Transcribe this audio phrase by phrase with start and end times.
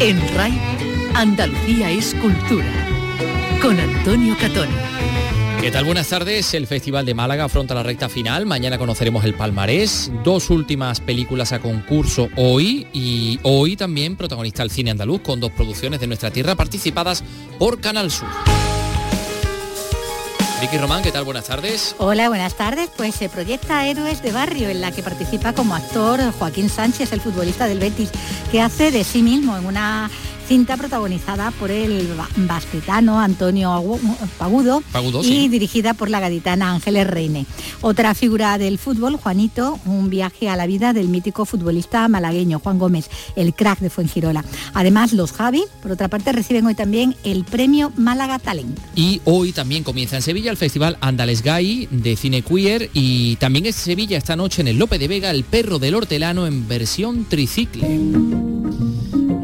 [0.00, 0.58] En RAI,
[1.14, 2.66] Andalucía es cultura.
[3.60, 4.72] Con Antonio Catoni.
[5.60, 5.84] ¿Qué tal?
[5.84, 6.54] Buenas tardes.
[6.54, 8.46] El Festival de Málaga afronta la recta final.
[8.46, 10.10] Mañana conoceremos el palmarés.
[10.24, 15.52] Dos últimas películas a concurso hoy y hoy también protagonista el cine andaluz con dos
[15.52, 17.22] producciones de nuestra tierra participadas
[17.58, 18.28] por Canal Sur.
[20.60, 21.24] Vicky Román, ¿qué tal?
[21.24, 21.94] Buenas tardes.
[21.96, 22.90] Hola, buenas tardes.
[22.94, 27.22] Pues se proyecta Héroes de Barrio, en la que participa como actor Joaquín Sánchez, el
[27.22, 28.10] futbolista del Betis,
[28.52, 30.10] que hace de sí mismo en una
[30.50, 34.00] cinta protagonizada por el basquetano Antonio
[34.36, 34.82] Pagudo,
[35.22, 37.46] y dirigida por la gaditana Ángeles Reine.
[37.82, 42.80] Otra figura del fútbol, Juanito, un viaje a la vida del mítico futbolista malagueño Juan
[42.80, 44.44] Gómez, el crack de Fuengirola.
[44.74, 48.76] Además, los Javi, por otra parte, reciben hoy también el premio Málaga Talent.
[48.96, 53.66] Y hoy también comienza en Sevilla el Festival Andales Gay de Cine Queer y también
[53.66, 57.24] es Sevilla esta noche en el Lope de Vega el perro del hortelano en versión
[57.26, 58.59] tricicle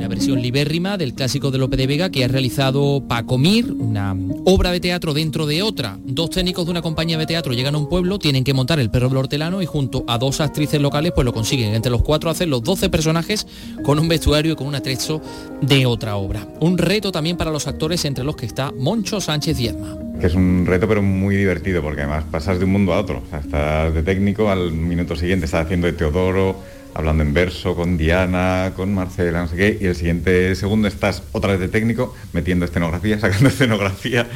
[0.09, 4.81] versión libérrima del clásico de Lope de Vega que ha realizado Pacomir, una obra de
[4.81, 5.99] teatro dentro de otra.
[6.05, 8.91] Dos técnicos de una compañía de teatro llegan a un pueblo, tienen que montar el
[8.91, 11.75] perro del hortelano y junto a dos actrices locales pues lo consiguen.
[11.75, 13.47] Entre los cuatro hacen los 12 personajes
[13.83, 15.21] con un vestuario y con un atrecho
[15.61, 16.47] de otra obra.
[16.61, 19.99] Un reto también para los actores entre los que está Moncho Sánchez Dierma.
[20.21, 23.23] Que es un reto pero muy divertido porque además pasas de un mundo a otro.
[23.39, 26.57] Estás de técnico al minuto siguiente, estás haciendo de Teodoro,
[26.97, 31.23] hablando en verso con Diana, con Marcela, no sé qué, y el siguiente segundo estás
[31.33, 34.27] otra vez de técnico, metiendo escenografía, sacando escenografía.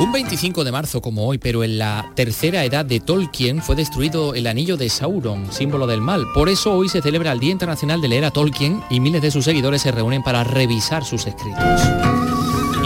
[0.00, 4.34] Un 25 de marzo como hoy, pero en la tercera edad de Tolkien, fue destruido
[4.34, 6.24] el anillo de Sauron, símbolo del mal.
[6.34, 9.30] Por eso hoy se celebra el Día Internacional de leer a Tolkien y miles de
[9.30, 12.17] sus seguidores se reúnen para revisar sus escritos.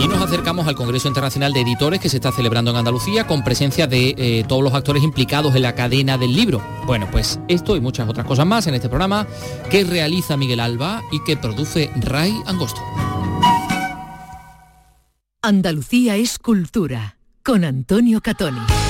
[0.02, 3.44] Y nos acercamos al Congreso Internacional de Editores que se está celebrando en Andalucía con
[3.44, 6.60] presencia de eh, todos los actores implicados en la cadena del libro.
[6.86, 9.28] Bueno, pues esto y muchas otras cosas más en este programa
[9.70, 12.80] que realiza Miguel Alba y que produce Ray Angosto.
[15.40, 18.81] Andalucía es cultura con Antonio Catoni.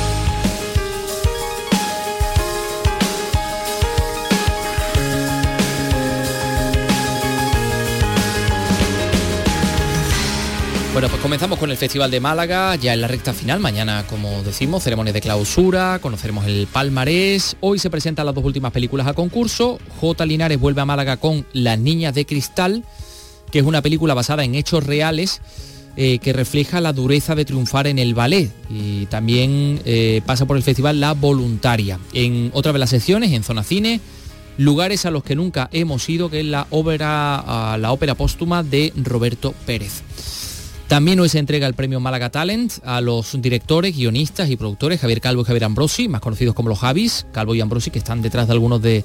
[10.93, 13.61] Bueno, pues comenzamos con el Festival de Málaga, ya en la recta final.
[13.61, 17.57] Mañana, como decimos, ceremonia de clausura, conoceremos el palmarés.
[17.61, 19.79] Hoy se presentan las dos últimas películas a concurso.
[20.03, 20.27] J.
[20.27, 22.85] Linares vuelve a Málaga con Las Niñas de Cristal,
[23.51, 25.41] que es una película basada en hechos reales
[25.97, 28.53] eh, que refleja la dureza de triunfar en el ballet.
[28.69, 31.99] Y también eh, pasa por el festival La Voluntaria.
[32.13, 33.99] En otra de las secciones, en Zona Cine,
[34.59, 38.93] lugares a los que nunca hemos ido, que es la ópera, la ópera póstuma de
[38.95, 40.03] Roberto Pérez.
[40.93, 45.23] También hoy se entrega el premio Málaga Talent a los directores, guionistas y productores Javier
[45.23, 48.47] Calvo y Javier Ambrosi, más conocidos como los Javis, Calvo y Ambrosi, que están detrás
[48.47, 49.03] de algunos de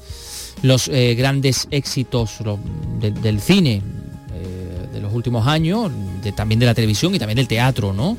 [0.64, 2.40] los eh, grandes éxitos
[3.00, 3.82] del cine
[4.34, 5.90] eh, de los últimos años,
[6.36, 8.18] también de la televisión y también del teatro, ¿no?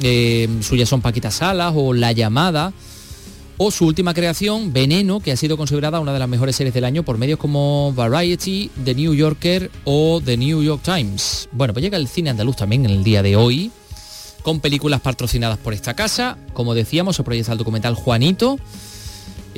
[0.00, 2.72] Eh, suyas son Paquita Salas o La Llamada
[3.58, 6.84] o su última creación, Veneno, que ha sido considerada una de las mejores series del
[6.84, 11.48] año por medios como Variety, The New Yorker o The New York Times.
[11.52, 13.70] Bueno, pues llega el cine andaluz también en el día de hoy,
[14.42, 16.36] con películas patrocinadas por esta casa.
[16.52, 18.58] Como decíamos, se proyecta el documental Juanito.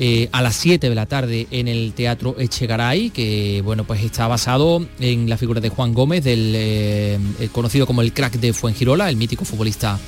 [0.01, 4.27] Eh, a las 7 de la tarde en el Teatro Echegaray, que bueno, pues está
[4.27, 7.19] basado en la figura de Juan Gómez, del eh,
[7.51, 9.99] conocido como el crack de Fuengirola, el mítico futbolista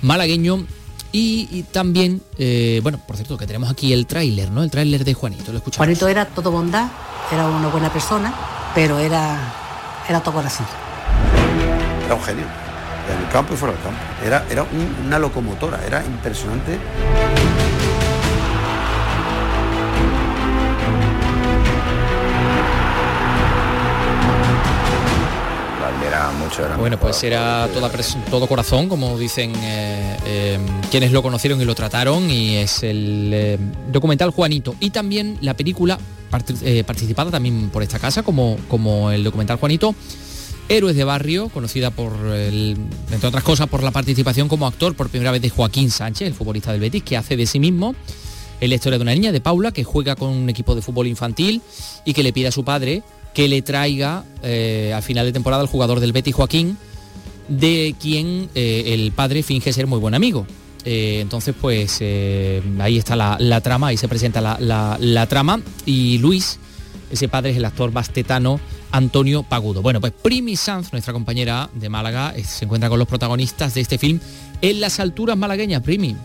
[0.00, 0.64] malagueño
[1.12, 4.62] y, también, eh, bueno, por cierto, que tenemos aquí el tráiler, ¿no?
[4.62, 5.76] El tráiler de Juanito, lo escuchamos.
[5.76, 6.88] Juanito era todo bondad,
[7.30, 8.34] era una buena persona,
[8.74, 9.38] pero era,
[10.08, 10.66] era todo corazón.
[12.06, 12.44] Era un genio,
[13.12, 14.00] en el campo y fuera del campo.
[14.24, 14.66] Era, era
[15.04, 16.78] una locomotora, era impresionante.
[26.78, 27.68] Bueno, pues era
[28.30, 30.58] todo corazón, como dicen eh, eh,
[30.90, 33.58] quienes lo conocieron y lo trataron, y es el eh,
[33.90, 34.74] documental Juanito.
[34.80, 35.98] Y también la película
[36.30, 39.94] participada también por esta casa, como, como el documental Juanito.
[40.68, 45.30] Héroes de Barrio, conocida por, entre otras cosas, por la participación como actor por primera
[45.30, 47.94] vez de Joaquín Sánchez, el futbolista del Betis, que hace de sí mismo
[48.60, 51.60] la historia de una niña, de Paula, que juega con un equipo de fútbol infantil
[52.04, 53.02] y que le pide a su padre
[53.34, 56.76] que le traiga eh, a final de temporada al jugador del Betty Joaquín,
[57.48, 60.46] de quien eh, el padre finge ser muy buen amigo.
[60.84, 62.00] Eh, entonces, pues
[62.80, 65.60] ahí está la, trama, ahí se presenta la, trama.
[65.86, 66.58] Y Luis,
[67.10, 69.80] ese padre es el actor bastetano Antonio Pagudo.
[69.80, 73.96] Bueno, pues Primi Sanz, nuestra compañera de Málaga, se encuentra con los protagonistas de este
[73.96, 74.20] film
[74.60, 75.82] en las alturas malagueñas.
[75.82, 76.16] Primi.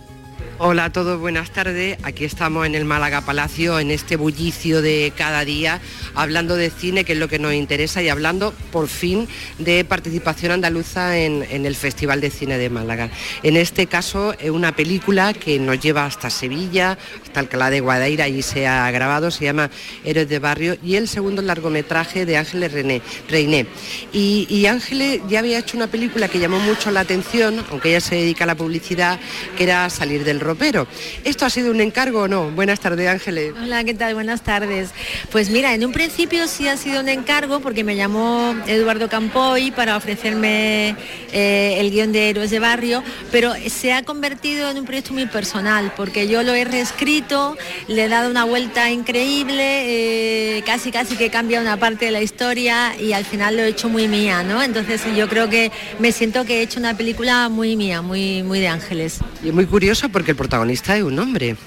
[0.60, 2.00] Hola a todos, buenas tardes.
[2.02, 5.80] Aquí estamos en el Málaga Palacio, en este bullicio de cada día,
[6.16, 9.28] hablando de cine, que es lo que nos interesa, y hablando por fin
[9.60, 13.12] de participación andaluza en, el Festival de Cine de Málaga.
[13.44, 18.28] En este caso, es una película que nos lleva hasta Sevilla, hasta Alcalá de Guadaira,
[18.28, 19.70] y se ha grabado, se llama
[20.04, 23.68] Héroes de Barrio, y el segundo largometraje de Ángeles René, Reiné.
[24.12, 28.02] Y, y Ángeles ya había hecho una película que llamó mucho la atención, aunque ella
[28.02, 29.20] se dedica a la publicidad,
[29.56, 30.88] que era Salir del ropero.
[31.24, 32.50] ¿Esto ha sido un encargo o no?
[32.52, 33.54] Buenas tardes, Ángeles.
[33.62, 34.14] Hola, ¿qué tal?
[34.14, 34.90] Buenas tardes.
[35.30, 39.72] Pues mira, en un principio sí ha sido un encargo porque me llamó Eduardo Campoy
[39.72, 40.96] para ofrecerme
[41.34, 45.26] eh, el guion de Héroes de Barrio, pero se ha convertido en un proyecto muy
[45.26, 47.58] personal porque yo lo he reescrito,
[47.88, 52.22] le he dado una vuelta increíble, eh, casi casi que cambia una parte de la
[52.22, 54.64] historia y al final lo he hecho muy mía, ¿no?
[54.64, 58.62] Entonces yo creo que me siento que he hecho una película muy mía, muy, muy
[58.62, 59.20] de ángeles.
[59.44, 61.58] Y es muy curioso porque el protagonista es un hombre.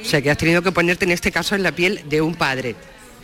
[0.00, 2.36] O sea, que has tenido que ponerte en este caso en la piel de un
[2.36, 2.76] padre.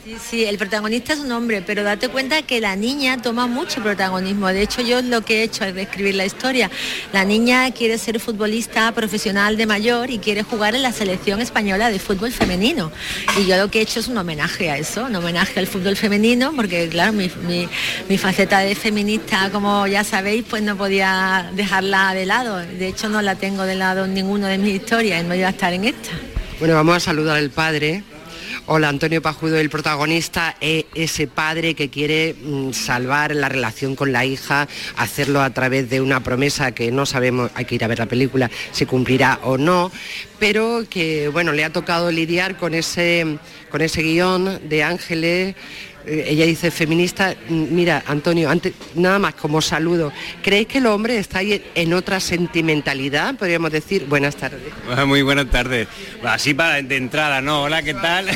[0.05, 3.83] Sí, sí, el protagonista es un hombre, pero date cuenta que la niña toma mucho
[3.83, 4.49] protagonismo.
[4.49, 6.71] De hecho, yo lo que he hecho es describir la historia.
[7.15, 11.91] La niña quiere ser futbolista profesional de mayor y quiere jugar en la selección española
[11.91, 12.93] de fútbol femenino.
[13.41, 15.97] Y yo lo que he hecho es un homenaje a eso, un homenaje al fútbol
[15.97, 17.31] femenino, porque claro, mi,
[18.07, 22.59] mi faceta de feminista, como ya sabéis, pues no podía dejarla de lado.
[22.59, 25.51] De hecho, no la tengo de lado en ninguno de mis historias no iba a
[25.51, 26.11] estar en esta.
[26.59, 28.05] Bueno, vamos a saludar al padre
[28.67, 34.11] Hola, Antonio Pajudo, el protagonista es ese padre que quiere mm, salvar la relación con
[34.11, 37.89] la hija, hacerlo a través de una promesa que no sabemos, hay que ir a
[37.89, 39.93] ver la película, si cumplirá o no,
[40.39, 43.37] pero que bueno, le ha tocado lidiar con ese,
[43.71, 45.55] con ese guion de Ángeles eh,
[46.07, 50.13] ella dice, feminista, mira, Antonio, antes, nada más como saludo,
[50.43, 53.35] ¿creéis que el hombre está ahí en otra sentimentalidad?
[53.37, 54.61] Podríamos decir, buenas tardes.
[55.07, 55.89] Muy buenas tardes.
[56.23, 57.63] Así para de entrada, ¿no?
[57.63, 58.27] Hola, ¿qué tal?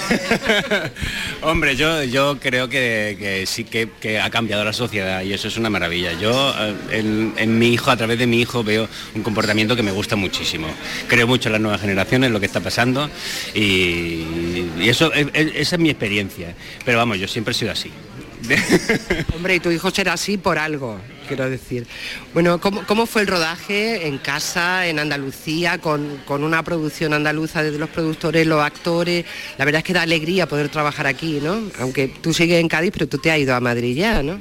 [1.43, 5.71] Hombre, yo, yo creo que, sí que, ha cambiado la sociedad y eso es una
[5.71, 6.13] maravilla.
[6.15, 9.93] Yo eh, en, mi hijo, a través de mi hijo, veo un comportamiento que me
[9.93, 10.69] gusta muchísimo.
[11.07, 13.11] Creo mucho en las nuevas generaciones, lo que está pasando
[13.55, 16.55] y, eso, esa es mi experiencia.
[16.85, 17.91] Pero vamos, yo siempre sido así.
[19.35, 21.87] Hombre, y tu hijo será así por algo, quiero decir.
[22.33, 27.79] Bueno, ¿cómo, fue el rodaje en casa, en Andalucía, con, con, una producción andaluza desde
[27.79, 29.25] los productores, los actores?
[29.59, 31.61] La verdad es que da alegría poder trabajar aquí, ¿no?
[31.81, 34.39] Aunque tú sigues en Cádiz, pero tú te has ido a Madrid ya, ¿no?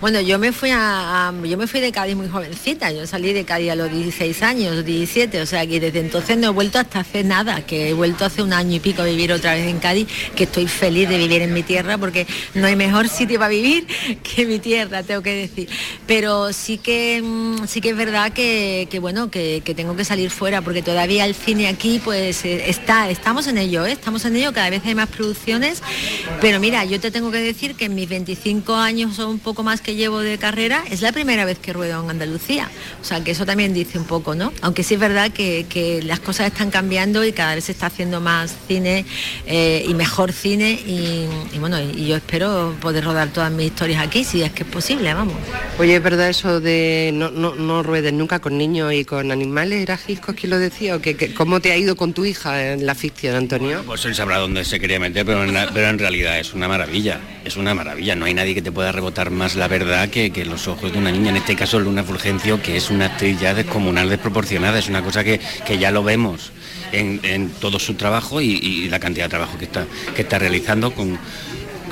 [0.00, 3.44] Bueno, yo me fui a, yo me fui de Cádiz muy jovencita, yo salí de
[3.44, 7.00] Cádiz a los 16 años, 17, o sea que desde entonces no he vuelto hasta
[7.00, 9.78] hace nada, que he vuelto hace un año y pico a vivir otra vez en
[9.78, 13.48] Cádiz, que estoy feliz de vivir en mi tierra porque no hay mejor sitio para
[13.48, 13.86] vivir
[14.22, 15.68] que mi tierra, tengo que decir.
[16.06, 20.62] Pero sí que mm, sí que es verdad que, bueno, que, tengo que salir fuera
[20.62, 23.92] porque todavía el cine aquí pues eh, está, estamos en ello, ¿eh?
[23.92, 25.82] estamos en ello, cada vez hay más producciones,
[26.40, 29.80] pero mira, yo te tengo que decir que en mis 25 años son poco más
[29.80, 32.68] que llevo de carrera, es la primera vez que ruedo en Andalucía.
[33.00, 34.52] O sea, que eso también dice un poco, ¿no?
[34.60, 38.20] Aunque sí es verdad que, las cosas están cambiando y cada vez se está haciendo
[38.20, 39.04] más cine
[39.46, 41.28] eh, y mejor cine y,
[41.60, 45.14] bueno, y yo espero poder rodar todas mis historias aquí, si es que es posible,
[45.14, 45.36] vamos.
[45.78, 49.80] Oye, ¿es verdad eso de no, no, no ruedes nunca con niños y con animales?
[49.80, 50.96] ¿Era Gisco quien lo decía?
[50.96, 53.84] ¿O que, ¿Cómo te ha ido con tu hija en la ficción, Antonio?
[53.86, 57.56] Pues él sabrá dónde se quería meter, pero pero en realidad es una maravilla, es
[57.56, 58.16] una maravilla.
[58.16, 61.12] No hay nadie que te pueda rebotar más la verdad que, los ojos de una
[61.12, 65.02] niña, en este caso Luna Fulgencio, que es una actriz ya descomunal, desproporcionada, es una
[65.02, 65.40] cosa que,
[65.78, 66.52] ya lo vemos
[66.92, 71.18] en, todo su trabajo y, la cantidad de trabajo que está, que está realizando con,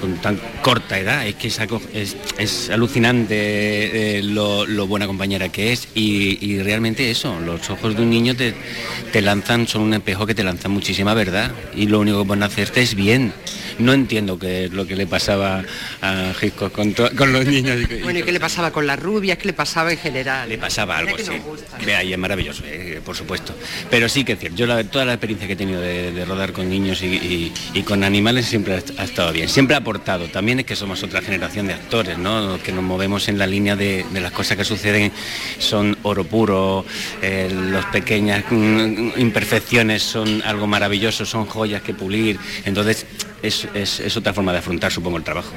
[0.00, 1.26] con tan corta edad.
[1.26, 7.70] Es que es, es, alucinante eh, lo, buena compañera que es y, realmente eso, los
[7.70, 8.54] ojos de un niño te,
[9.12, 12.42] te, lanzan, son un espejo que te lanzan muchísima verdad y lo único que pueden
[12.42, 13.32] hacerte es bien.
[13.78, 15.62] No entiendo qué es lo que le pasaba
[16.00, 16.94] a Gisco con,
[17.32, 17.78] los niños.
[18.02, 19.38] bueno, ¿y qué le pasaba con las rubias?
[19.38, 20.48] ¿Qué le pasaba en general?
[20.48, 21.32] Le pasaba algo, sí.
[21.84, 23.54] Vea, y es maravilloso, eh, por supuesto.
[23.90, 26.68] Pero sí que es cierto, yo toda la experiencia que he tenido de, rodar con
[26.68, 27.52] niños y,
[27.84, 29.48] con animales siempre ha, estado bien.
[29.48, 30.26] Siempre ha aportado.
[30.28, 32.58] También es que somos otra generación de actores, ¿no?
[32.62, 35.12] Que nos movemos en la línea de, las cosas que suceden
[35.58, 36.84] son oro puro,
[37.20, 42.38] eh, las pequeñas mm, imperfecciones son algo maravilloso, son joyas que pulir.
[42.64, 43.06] Entonces,
[43.44, 45.50] es, otra forma de afrontar, supongo, el trabajo.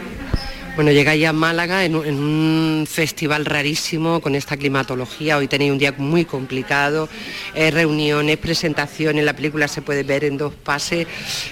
[0.75, 5.37] Bueno, llegáis a Málaga en un, festival rarísimo con esta climatología.
[5.37, 7.09] Hoy tenéis un día muy complicado,
[7.55, 9.25] eh, reuniones, presentaciones.
[9.25, 11.07] La película se puede ver en dos pases.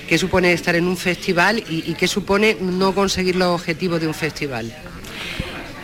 [0.07, 4.13] ¿Qué supone estar en un festival y, qué supone no conseguir los objetivos de un
[4.13, 4.71] festival?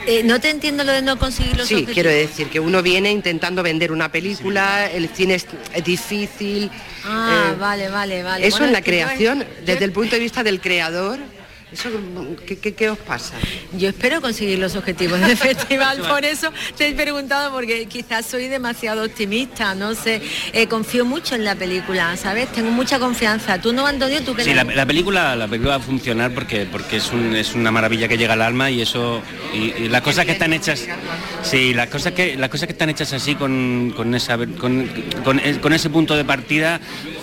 [0.07, 1.93] Eh, no te entiendo lo de no conseguir los Sí, objetivos.
[1.93, 6.71] quiero decir que uno viene intentando vender una película, el cine es, es difícil.
[7.05, 8.47] Ah, eh, vale, vale, vale.
[8.47, 11.19] Eso Bueno, en la creación, desde el punto de vista del creador,
[11.71, 11.89] eso,
[12.45, 13.33] ¿qué, qué- qué os pasa?
[13.73, 18.47] Yo espero conseguir los objetivos del festival, por eso te he preguntado, porque quizás soy
[18.47, 20.21] demasiado optimista, no sé,
[20.53, 22.51] Eh, confío mucho en la película, ¿sabes?
[22.51, 23.59] Tengo mucha confianza.
[23.61, 24.21] ¿Tú no, Antonio?
[24.21, 27.35] ¿Tú qué Sí, la, la película, la película va a funcionar porque, porque es, un-
[27.35, 29.21] es una maravilla que llega al alma y eso
[29.53, 30.85] y, y las cosas que están hechas,
[31.43, 34.87] sí, las cosas que las cosas que están hechas así con, con esa con,
[35.23, 36.79] con- con ese punto de partida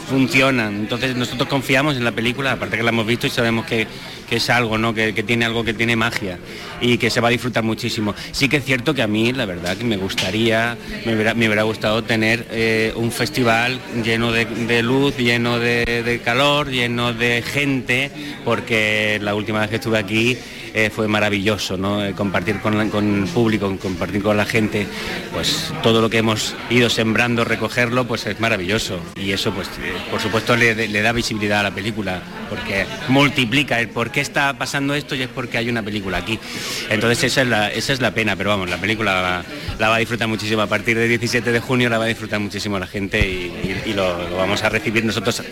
[0.09, 0.75] funcionan.
[0.75, 3.87] Entonces nosotros confiamos en la película, aparte que la hemos visto y sabemos que,
[4.29, 4.95] que es algo, ¿no?
[4.95, 6.39] Que, que tiene algo que tiene magia
[6.81, 8.15] y que se va a disfrutar muchísimo.
[8.33, 11.47] Sí que es cierto que a mí, la verdad, que me gustaría, me hubiera, me
[11.47, 18.11] hubiera gustado tener eh, un festival lleno de, luz, lleno de calor, lleno de gente,
[18.45, 20.37] porque la última vez que estuve aquí
[20.75, 22.05] eh, fue maravilloso, ¿no?
[22.05, 24.87] Eh, compartir con, con el público, compartir con la gente,
[25.33, 29.01] pues todo lo que hemos ido sembrando, recogerlo, pues es maravilloso.
[29.17, 33.89] Y eso, pues, eh, por supuesto, le, da visibilidad a la película, porque multiplica el
[33.89, 36.39] por qué está pasando esto y es porque hay una película aquí.
[36.91, 39.45] Entonces esa es la, esa es la pena, pero vamos, la película
[39.79, 40.63] la va a disfrutar muchísimo.
[40.63, 44.37] A partir del 17 de junio la va a disfrutar muchísimo la gente y, lo
[44.37, 45.43] vamos a recibir nosotros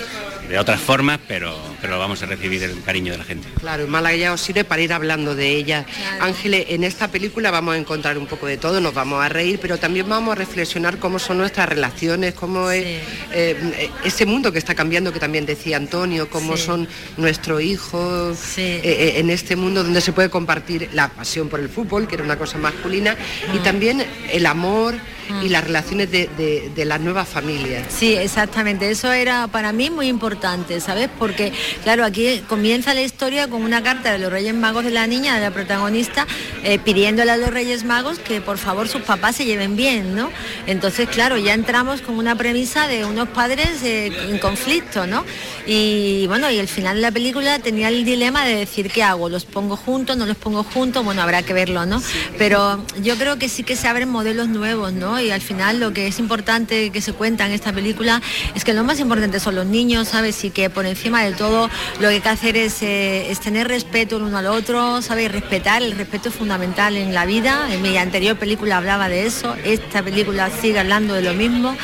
[0.48, 3.48] de otras formas, pero, pero lo vamos a recibir el cariño de la gente.
[3.60, 5.86] Claro, en Málaga ya os sirve para ir hablando de ella.
[6.20, 9.58] Ángeles, en esta película vamos a encontrar un poco de todo, nos vamos a reír,
[9.60, 12.84] pero también vamos a reflexionar cómo son nuestras relaciones, cómo es
[13.32, 18.80] eh, ese mundo que está cambiando, que también decía Antonio, cómo son nuestros hijos eh,
[18.82, 22.24] eh, en este mundo donde se puede compartir la pasión por el fútbol, que era
[22.24, 23.16] una cosa masculina,
[23.54, 24.94] y también el amor
[25.42, 27.86] y las relaciones de, de- de las nuevas familias.
[27.88, 28.90] Sí, exactamente.
[28.90, 31.08] Eso era para mí muy importante, ¿sabes?
[31.18, 31.52] Porque,
[31.82, 35.34] claro, aquí comienza la historia con una carta de los Reyes Magos de la niña,
[35.34, 36.26] de la protagonista,
[36.64, 40.30] eh, pidiéndole a los Reyes Magos que por favor sus papás se lleven bien, ¿no?
[40.66, 45.24] Entonces, claro, ya entramos con una premisa de unos padres eh, en conflicto, ¿no?
[45.66, 49.28] Y bueno, y el final de la película tenía el dilema de decir, ¿qué hago?
[49.28, 50.16] ¿Los pongo juntos?
[50.16, 51.04] ¿No los pongo juntos?
[51.04, 52.00] Bueno, habrá que verlo, ¿no?
[52.38, 55.15] Pero yo creo que sí que se abren modelos nuevos, ¿no?
[55.20, 58.20] Y al final lo que es importante que se cuenta en esta película
[58.54, 60.42] es que lo más importante son los niños, ¿sabes?
[60.44, 61.68] Y que por encima de todo
[62.00, 65.30] lo que hay que hacer es, eh, es tener respeto el uno al otro, ¿sabes?
[65.32, 67.68] Respetar, el respeto es fundamental en la vida.
[67.72, 71.76] En mi anterior película hablaba de eso, esta película sigue hablando de lo mismo.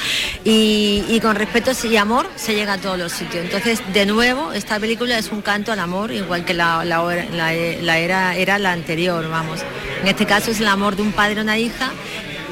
[0.44, 3.44] Y, y con respeto y amor se llega a todos los sitios.
[3.44, 7.98] Entonces, de nuevo, esta película es un canto al amor, igual que la, la, la-
[7.98, 9.60] era, era la anterior, vamos.
[10.02, 11.90] En este caso es el amor de un padre a una hija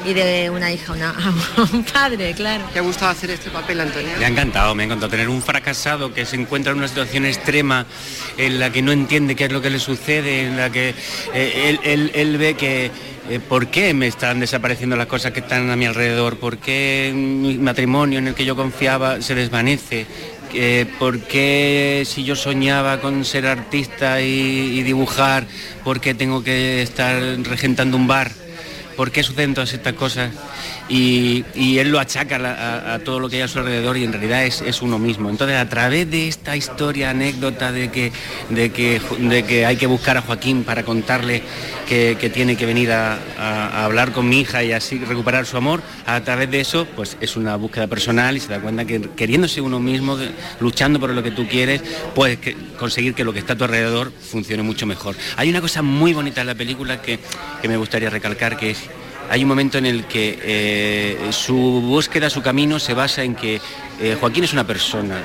[0.05, 1.09] y de una hija una-
[1.57, 2.63] a un padre, claro.
[2.73, 4.09] ¿Te ha gustado hacer este papel, Antonio?
[4.17, 7.25] Me ha encantado, me ha encantado tener un fracasado que se encuentra en una situación
[7.25, 7.85] extrema
[8.37, 10.95] en la que no entiende qué es lo que le sucede, en la que
[11.33, 12.91] eh, él, él- él ve que
[13.29, 17.11] eh, por qué me están desapareciendo las cosas que están a mi alrededor, por qué
[17.15, 20.05] mi matrimonio en el que yo confiaba se desvanece.
[20.53, 25.45] Eh, ¿Por qué si yo soñaba con ser artista y, y dibujar,
[25.85, 28.31] por qué tengo que estar regentando un bar?
[28.95, 30.31] ¿Por qué suceden todas estas cosas?
[30.89, 34.11] Y, y él lo achaca a, todo lo que hay a su alrededor y en
[34.11, 35.29] realidad es, es uno mismo.
[35.29, 38.11] Entonces, a través de esta historia, anécdota de que,
[38.49, 41.43] de que, de que hay que buscar a Joaquín para contarle
[41.87, 43.19] que, que tiene que venir a,
[43.83, 47.35] hablar con mi hija y así recuperar su amor, a través de eso, pues es
[47.35, 50.17] una búsqueda personal y se da cuenta que queriéndose uno mismo,
[50.59, 51.81] luchando por lo que tú quieres,
[52.13, 52.39] puedes
[52.77, 55.15] conseguir que lo que está a tu alrededor funcione mucho mejor.
[55.37, 57.19] Hay una cosa muy bonita en la película que,
[57.61, 58.89] que me gustaría recalcar, que es
[59.31, 63.61] hay un momento en el que eh, su búsqueda, su camino se basa en que
[64.01, 65.21] eh, Joaquín es una persona,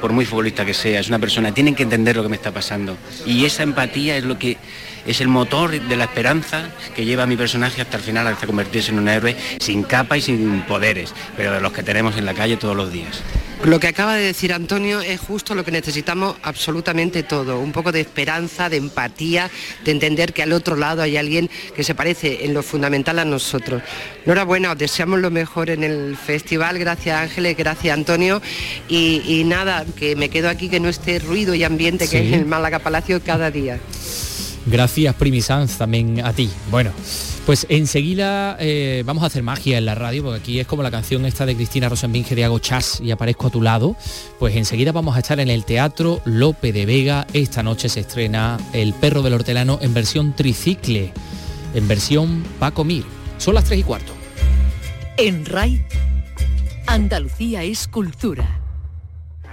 [0.00, 2.52] por muy futbolista que sea, es una persona, tienen que entender lo que me está
[2.52, 2.96] pasando.
[3.26, 4.58] Y esa empatía es lo que
[5.04, 8.46] es el motor de la esperanza que lleva a mi personaje hasta el final, hasta
[8.46, 12.26] convertirse en un héroe sin capa y sin poderes, pero de los que tenemos en
[12.26, 13.22] la calle todos los días.
[13.64, 17.90] Lo que acaba de decir Antonio es justo lo que necesitamos absolutamente todo, un poco
[17.90, 19.50] de esperanza, de empatía,
[19.84, 23.24] de entender que al otro lado hay alguien que se parece en lo fundamental a
[23.24, 23.82] nosotros.
[24.24, 28.40] Enhorabuena, os deseamos lo mejor en el festival, gracias Ángeles, gracias Antonio
[28.88, 32.28] y, y nada, que me quedo aquí que no esté ruido y ambiente que Sí.
[32.28, 33.80] en el Málaga Palacio cada día.
[34.66, 36.50] Gracias, Primi Sanz, también a ti.
[36.72, 36.90] Bueno,
[37.46, 40.90] pues enseguida eh, vamos a hacer magia en la radio, porque aquí es como la
[40.90, 43.94] canción esta de Cristina Rosenbinge de Hago Chas y aparezco a tu lado.
[44.40, 47.28] Pues enseguida vamos a estar en el Teatro Lope de Vega.
[47.32, 51.12] Esta noche se estrena El perro del hortelano en versión tricicle,
[51.72, 53.04] en versión Paco Mir.
[53.38, 54.12] Son las 3 y cuarto.
[55.16, 55.86] En RAI,
[56.88, 58.65] Andalucía es cultura.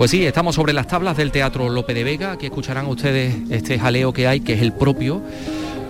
[0.00, 3.78] Pues sí, estamos sobre las tablas del Teatro Lope de Vega, aquí escucharán ustedes este
[3.78, 5.20] jaleo que hay, que es el propio,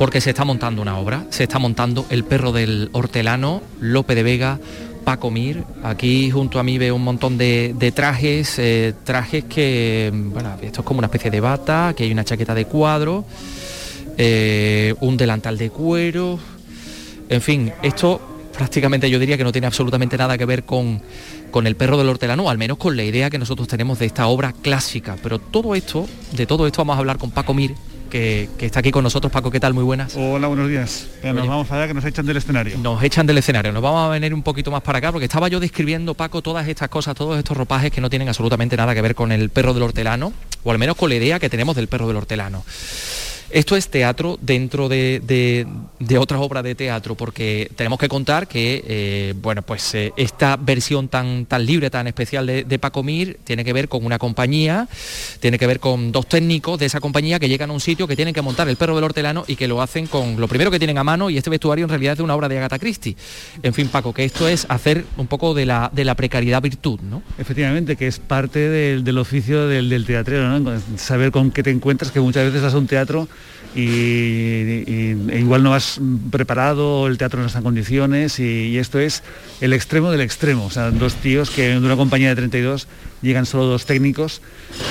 [0.00, 4.25] porque se está montando una obra, se está montando El perro del hortelano, Lope de
[4.25, 4.59] Vega,
[5.05, 5.62] Paco Mir.
[5.85, 10.85] Aquí junto a mí veo un montón de, trajes, eh, trajes que, bueno, esto es
[10.85, 13.25] como una especie de bata, aquí hay una chaqueta de cuadro,
[14.19, 16.37] eh, un delantal de cuero,
[17.29, 21.02] en fin, esto prácticamente yo diría que no tiene absolutamente nada que ver con,
[21.50, 24.26] con el perro del hortelano, al menos con la idea que nosotros tenemos de esta
[24.26, 25.16] obra clásica.
[25.23, 27.75] Pero todo esto, de todo esto vamos a hablar con Paco Mir,
[28.11, 29.33] que, está aquí con nosotros.
[29.33, 29.73] Paco, ¿qué tal?
[29.73, 30.14] Muy buenas.
[30.16, 31.07] Hola, buenos días.
[31.23, 32.76] nos vamos allá que nos echan del escenario.
[32.78, 33.73] Nos echan del escenario.
[33.73, 36.69] Nos vamos a venir un poquito más para acá porque estaba yo describiendo, Paco, todas
[36.69, 39.73] estas cosas, todos estos ropajes que no tienen absolutamente nada que ver con el perro
[39.73, 40.33] del hortelano,
[40.64, 42.64] o al menos con la idea que tenemos del perro del hortelano.
[43.50, 45.66] Esto es teatro dentro de,
[46.19, 51.09] otras obras de teatro, porque tenemos que contar que, eh, bueno, pues eh, esta versión
[51.09, 54.87] tan, tan libre, tan especial de, de, Paco Mir, tiene que ver con una compañía,
[55.40, 58.14] tiene que ver con dos técnicos de esa compañía que llegan a un sitio que
[58.14, 60.78] tienen que montar el perro del hortelano y que lo hacen con lo primero que
[60.78, 63.16] tienen a mano y este vestuario en realidad es de una obra de Agatha Christie.
[63.64, 67.00] En fin, Paco, que esto es hacer un poco de la, de la precariedad virtud,
[67.00, 67.23] ¿no?
[67.37, 70.80] Efectivamente, que es parte del, oficio del, del teatrero, ¿no?
[70.97, 73.28] Saber con qué te encuentras, que muchas veces vas un teatro
[73.74, 76.00] y, e igual no has
[76.30, 79.22] preparado, el teatro no está en condiciones y, esto es
[79.60, 80.66] el extremo del extremo.
[80.66, 82.88] O sea, dos tíos que de una compañía de 32
[83.22, 84.40] llegan solo dos técnicos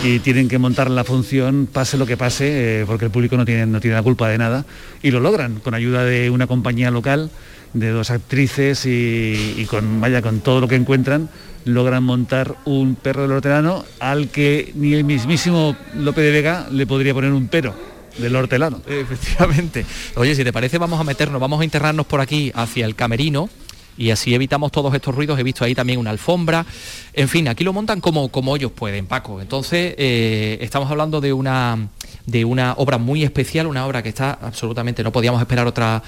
[0.03, 3.45] y tienen que montar la función pase lo que pase, eh, porque el público no
[3.45, 4.65] tiene, no tiene la culpa de nada
[5.01, 7.31] y lo logran con ayuda de una compañía local,
[7.74, 11.29] de dos actrices y, con, vaya, con todo lo que encuentran
[11.65, 16.88] logran montar un perro del hortelano al que ni el mismísimo Lope de Vega le
[16.88, 17.75] podría poner un pero
[18.20, 18.82] del hortelano.
[18.88, 19.86] Efectivamente.
[20.16, 23.50] Oye, si te parece, vamos a meternos, vamos a internarnos por aquí hacia el camerino
[24.00, 25.38] y así evitamos todos estos ruidos.
[25.38, 26.66] He visto ahí también una alfombra.
[27.14, 29.42] En fin, aquí lo montan como, como ellos pueden, Paco.
[29.42, 31.90] Entonces, eh, estamos hablando de una,
[32.25, 36.01] de una obra muy especial, una obra que está absolutamente, no podíamos esperar otra,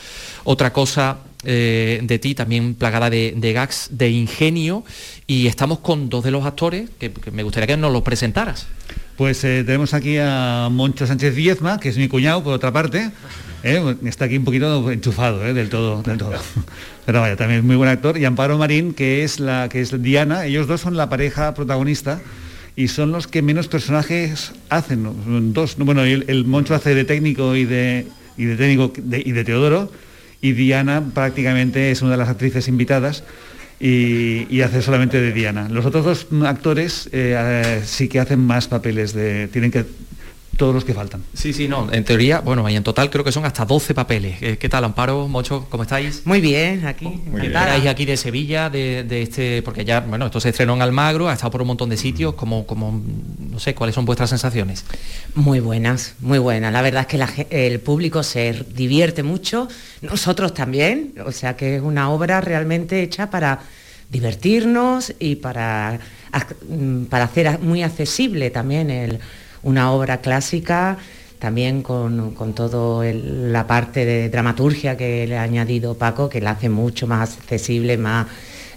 [0.45, 4.83] otra cosa eh, de ti, también plagada de, gags, de ingenio.
[5.27, 8.67] Y estamos con dos de los actores que, me gustaría que nos los presentaras.
[9.17, 13.11] Pues eh, tenemos aquí a Moncho Sánchez Villezma, que es mi cuñado, por otra parte.
[13.63, 16.33] Eh, está aquí un poquito enchufado, del todo, del todo.
[17.05, 18.17] Pero vaya, también es muy buen actor.
[18.17, 20.45] Y Amparo Marín, que es la que es Diana.
[20.45, 22.21] Ellos dos son la pareja protagonista
[22.75, 25.53] y son los que menos personajes hacen.
[25.53, 29.91] Dos, bueno, el, Moncho hace de técnico y de, y de técnico y de Teodoro.
[30.41, 33.23] Y Diana prácticamente es una de las actrices invitadas
[33.79, 35.67] y, hace solamente de Diana.
[35.69, 39.85] Los otros dos actores eh, eh, sí que hacen más papeles, de, tienen que
[40.61, 41.23] todos los que faltan.
[41.33, 44.39] Sí, sí, no, en teoría, bueno, y en total creo que son hasta 12 papeles.
[44.43, 46.21] Eh, ¿Qué tal, Amparo, Mocho, cómo estáis?
[46.23, 47.05] Muy bien, aquí.
[47.05, 47.57] Muy bien.
[47.57, 51.49] aquí de Sevilla, de, este, porque ya, bueno, esto se estrenó en Almagro, ha estado
[51.49, 53.01] por un montón de sitios, como, como,
[53.39, 54.85] no sé, ¿cuáles son vuestras sensaciones?
[55.33, 56.71] Muy buenas, muy buenas.
[56.71, 59.67] La verdad es que el público se divierte mucho,
[60.03, 63.61] nosotros también, o sea que es una obra realmente hecha para
[64.11, 65.99] divertirnos y para,
[66.69, 69.19] mm, para hacer muy accesible también el
[69.63, 70.97] una obra clásica,
[71.39, 76.51] también con, con toda la parte de dramaturgia que le ha añadido Paco, que la
[76.51, 78.27] hace mucho más accesible, más...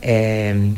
[0.02, 0.74] Eh,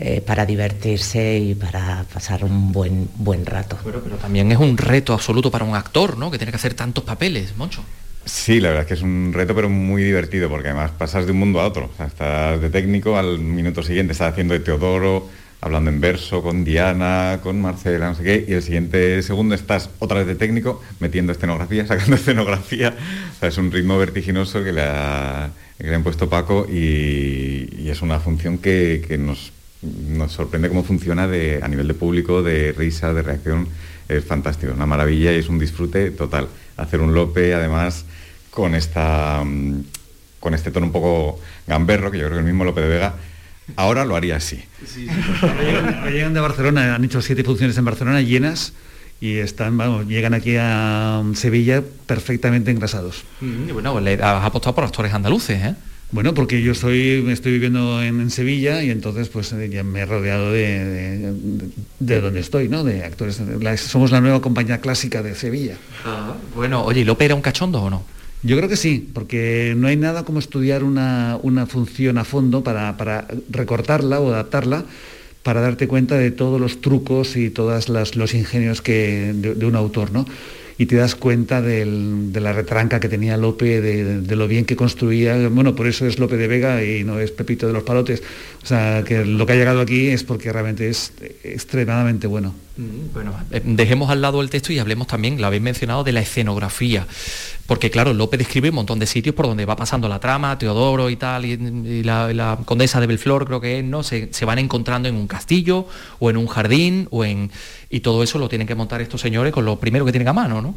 [0.00, 3.76] eh, para divertirse y para pasar un buen, buen rato.
[3.82, 6.30] Pero, pero también es un reto absoluto para un actor, ¿no?
[6.30, 7.82] Que tiene que hacer tantos papeles, Moncho.
[8.24, 11.32] Sí, la verdad es que es un reto, pero muy divertido, porque además pasas de
[11.32, 11.90] un mundo a otro.
[11.92, 15.26] O sea, estás de técnico, al minuto siguiente estás haciendo de Teodoro,
[15.60, 19.90] hablando en verso con Diana, con Marcela, no sé qué, y el siguiente segundo estás
[19.98, 22.94] otra vez de técnico, metiendo escenografía, sacando escenografía.
[23.36, 28.02] O sea, es un ritmo vertiginoso que le, ha, que han puesto Paco y, es
[28.02, 29.52] una función que, nos,
[30.30, 33.68] sorprende cómo funciona a nivel de público, de risa, de reacción.
[34.08, 36.48] Es fantástico, es una maravilla y es un disfrute total.
[36.76, 38.04] Hacer un Lope, además,
[38.50, 39.42] con, esta,
[40.40, 43.14] con este tono un poco gamberro, que yo creo que el mismo Lope de Vega
[43.76, 44.62] Ahora lo haría así.
[46.10, 48.72] llegan de Barcelona, han hecho siete funciones en Barcelona llenas
[49.20, 53.24] y están, vamos, llegan aquí a Sevilla perfectamente engrasados.
[53.40, 55.74] Mm, y bueno, le has apostado por actores andaluces, ¿eh?
[56.10, 60.06] Bueno, porque yo soy, estoy viviendo en, Sevilla y entonces pues eh, ya me he
[60.06, 61.34] rodeado de,
[61.98, 62.82] de, donde estoy, ¿no?
[62.82, 63.42] De actores.
[63.82, 65.76] somos la nueva compañía clásica de Sevilla.
[66.06, 68.04] Ah, bueno, oye, ¿y Lope era un cachondo o no?
[68.42, 73.26] Yo creo que sí, porque no hay nada como estudiar una, función a fondo para,
[73.50, 74.84] recortarla o adaptarla
[75.42, 79.76] para darte cuenta de todos los trucos y todos los ingenios que, de, de un
[79.76, 80.26] autor, ¿no?
[80.78, 85.48] y te das cuenta de la retranca que tenía Lope, de, lo bien que construía.
[85.48, 88.22] Bueno, por eso es Lope de Vega y no es Pepito de los Palotes.
[88.62, 92.54] O sea, que lo que ha llegado aquí es porque realmente es extremadamente bueno.
[92.78, 96.12] Mm, bueno, eh, dejemos al lado el texto y hablemos también, lo habéis mencionado, de
[96.12, 97.06] la escenografía.
[97.66, 101.10] Porque claro, Lope describe un montón de sitios por donde va pasando la trama, Teodoro
[101.10, 104.04] y tal, y, la, condesa de Belflor creo que es, ¿no?
[104.04, 105.86] Se, se, van encontrando en un castillo
[106.20, 107.50] o en un jardín o en
[107.90, 110.32] y todo eso lo tienen que montar estos señores con lo primero que tienen a
[110.32, 110.74] mano, ¿no?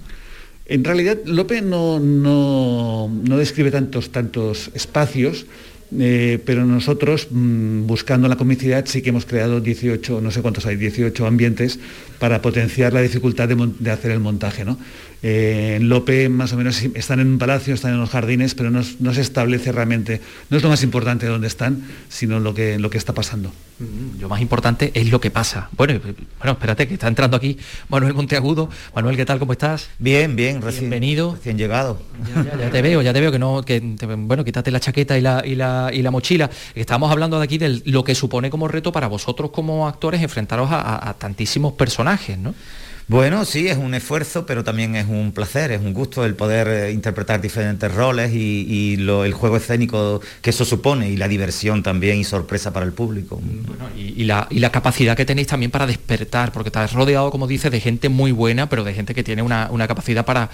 [0.66, 5.46] En realidad, Lope no, no, no describe tantos, tantos espacios,
[6.00, 10.66] eh, pero nosotros, mm, buscando la comicidad, sí que hemos creado 18, no sé cuántos
[10.66, 11.80] hay, 18 ambientes
[12.20, 14.64] para potenciar la dificultad de, hacer el montaje.
[14.64, 14.78] ¿no?
[15.24, 18.72] Eh, en Lope más o menos están en un palacio, están en los jardines, pero
[18.72, 22.80] no, se establece realmente, no es lo más importante de dónde están, sino lo que,
[22.80, 23.52] lo que está pasando.
[23.78, 25.70] Mm, lo más importante es lo que pasa.
[25.78, 26.00] Bueno,
[26.40, 27.58] bueno, espérate, que está entrando aquí
[27.90, 28.70] Manuel Monteagudo.
[28.96, 29.38] Manuel, ¿qué tal?
[29.38, 29.90] ¿Cómo estás?
[30.00, 31.36] Bien, bien, recién, bienvenido.
[31.36, 32.02] Recién llegado.
[32.60, 33.80] Ya, te veo, ya te veo que no, que
[34.18, 36.50] bueno, quítate la chaqueta y la, y la, y la mochila.
[36.74, 40.70] Estamos hablando de aquí de lo que supone como reto para vosotros como actores enfrentaros
[40.72, 42.56] a tantísimos personajes, ¿no?
[43.12, 46.68] Bueno, sí, es un esfuerzo, pero también es un placer, es un gusto el poder
[46.70, 52.20] eh, interpretar diferentes roles y, el juego escénico que eso supone y la diversión también
[52.20, 53.42] y sorpresa para el público.
[53.98, 58.08] y, la, capacidad que tenéis también para despertar, porque estás rodeado, como dices, de gente
[58.08, 60.50] muy buena, pero de gente que tiene una capacidad para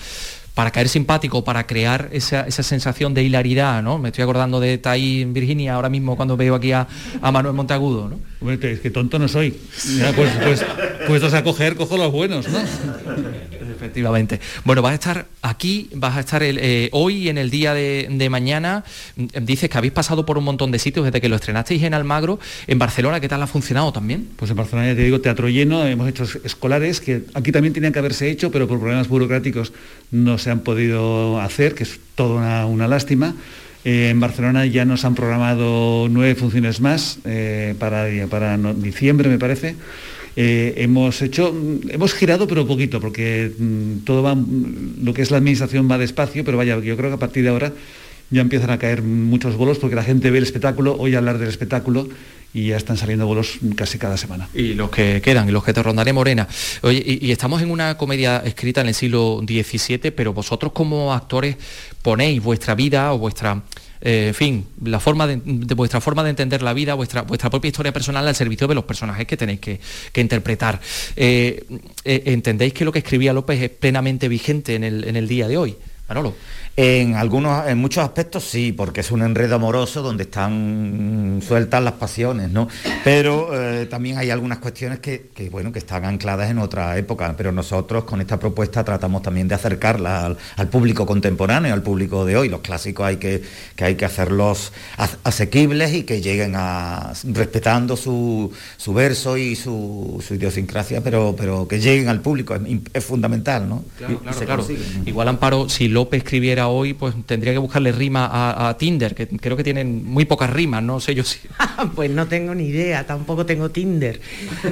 [0.58, 4.00] para caer simpático, para crear esa, sensación de hilaridad, ¿no?
[4.00, 6.88] Me estoy acordando de Tai en Virginia ahora mismo cuando veo aquí a,
[7.22, 8.52] Manuel Monteagudo, ¿no?
[8.52, 9.52] es que tonto no soy.
[10.16, 10.66] pues, pues,
[11.06, 12.58] puestos a coger, cojo los buenos, ¿no?
[13.78, 14.40] Efectivamente.
[14.64, 18.84] Bueno, vas a estar aquí, vas a estar eh, hoy en el día de, mañana.
[19.16, 21.94] Mm, dices que habéis pasado por un montón de sitios desde que lo estrenasteis en
[21.94, 22.40] Almagro.
[22.66, 24.30] En Barcelona, ¿qué tal ha funcionado también?
[24.36, 27.94] Pues en Barcelona, ya te digo, teatro lleno, hemos hecho escolares que aquí también tenían
[27.94, 29.72] que haberse hecho, pero por problemas burocráticos
[30.10, 33.36] no se han podido hacer, que es toda una, lástima.
[33.86, 39.40] Eh, en Barcelona ya nos han programado nueve funciones más eh, para, para diciembre, me
[39.40, 39.76] parece.
[40.40, 41.52] Eh, hemos hecho,
[41.90, 46.46] hemos girado pero poquito, porque mm, todo va, lo que es la administración va despacio,
[46.46, 47.74] pero vaya, yo creo que a partir de ahora
[48.30, 51.50] ya empiezan a caer muchos bolos porque la gente ve el espectáculo, oye hablar del
[51.50, 52.08] espectáculo
[52.58, 54.50] y ya están saliendo bolos casi cada semana.
[54.52, 56.48] Y los que quedan, y los que te rondaré Morena.
[56.82, 61.56] Oye, y, estamos en una comedia escrita en el siglo XVII, pero vosotros como actores
[62.02, 63.62] ponéis vuestra vida o vuestra
[64.02, 65.40] eh, en fin, la forma de,
[65.76, 68.86] vuestra forma de entender la vida, vuestra, vuestra propia historia personal al servicio de los
[68.86, 69.80] personajes que tenéis que,
[70.16, 70.82] interpretar.
[71.16, 71.64] Eh,
[72.04, 75.48] eh, ¿Entendéis que lo que escribía López es plenamente vigente en el, en el día
[75.48, 75.76] de hoy?
[76.80, 81.94] En algunos, en muchos aspectos sí, porque es un enredo amoroso donde están sueltas las
[81.94, 82.68] pasiones, ¿no?
[83.04, 87.34] Pero eh, también hay algunas cuestiones que, bueno, que están ancladas en otra época.
[87.36, 92.38] Pero nosotros con esta propuesta tratamos también de acercarla al, público contemporáneo, al público de
[92.38, 92.48] hoy.
[92.48, 93.42] Los clásicos hay que,
[93.76, 94.72] que hay que hacerlos
[95.24, 98.54] asequibles y que lleguen a respetando su,
[98.94, 102.56] verso y su, idiosincrasia, pero, pero que lleguen al público
[102.94, 103.84] es, fundamental, ¿no?
[103.98, 104.68] Claro, claro,
[105.08, 109.58] Igual Amparo, si López escribiera hoy, pues tendría que buscarle rima a, Tinder, que creo
[109.58, 111.40] que tienen muy pocas rimas, no sé yo si...
[111.96, 114.20] pues no tengo ni idea, tampoco tengo Tinder.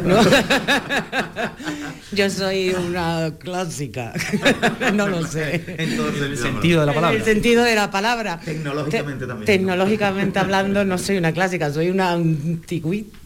[2.12, 4.14] yo soy una clásica,
[4.94, 5.64] no lo sé.
[5.78, 7.16] En el sentido de la palabra.
[7.16, 8.40] En el sentido de la palabra.
[8.44, 9.46] Tecnológicamente también.
[9.46, 13.25] Tecnológicamente hablando no soy una clásica, soy una antigüita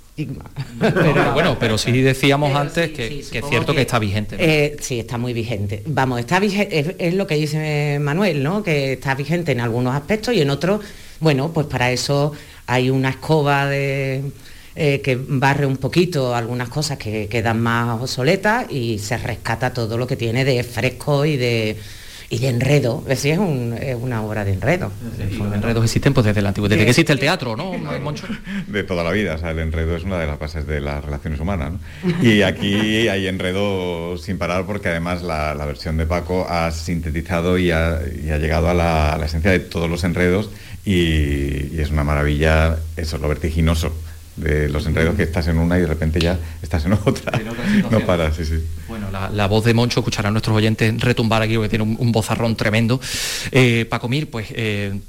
[0.80, 4.36] pero, bueno, pero sí decíamos antes que, es cierto que, está vigente.
[4.40, 5.84] Eh, sí, está muy vigente.
[5.86, 8.64] Vamos, está vigente, es, lo que dice Manuel, ¿no?
[8.64, 10.82] Que está vigente en algunos aspectos y en otros,
[11.20, 12.34] bueno, pues para eso
[12.68, 14.24] hay una escoba de,
[14.76, 19.98] eh, que barre un poquito algunas cosas que quedan más obsoletas y se rescata todo
[19.98, 21.76] lo que tiene de fresco y de
[22.30, 23.02] y de enredo.
[23.04, 23.40] Es decir,
[23.82, 24.92] es, una obra de enredo.
[25.38, 28.28] los enredos existen pues desde el antiguo, desde que existe el teatro, ¿no, Moncho?
[28.68, 31.04] De toda la vida, o sea, el enredo es una de las bases de las
[31.04, 31.74] relaciones humanas.
[32.22, 37.72] Y aquí hay enredo sin parar porque además la, versión de Paco ha sintetizado y
[37.72, 40.50] ha, llegado a la, esencia de todos los enredos
[40.86, 43.94] y, y es una maravilla, eso, lo vertiginoso
[44.40, 47.40] de los enredos que estás en una y de repente ya estás en otra.
[47.92, 48.64] no paras, sí, sí.
[48.88, 53.00] Bueno, la, voz de Moncho escucharán nuestros oyentes retumbar aquí, porque tiene un, vozarrón tremendo.
[53.52, 55.00] Eh, Paco Mir, pues eh,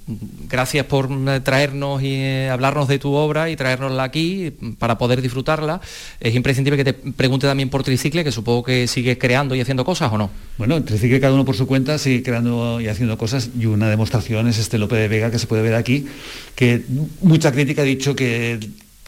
[0.49, 5.81] gracias por eh, traernos y hablarnos de tu obra y traernosla aquí para poder disfrutarla.
[6.21, 9.85] Es imprescindible que te pregunte también por Tricicle, que supongo que sigues creando y haciendo
[9.85, 10.31] cosas o no.
[10.59, 14.49] Bueno, Tricicle cada uno por su cuenta sigue creando y haciendo cosas y una demostración
[14.49, 16.07] es este Lope de Vega que se puede ver aquí,
[16.55, 16.85] que
[17.23, 18.59] mucha crítica ha dicho que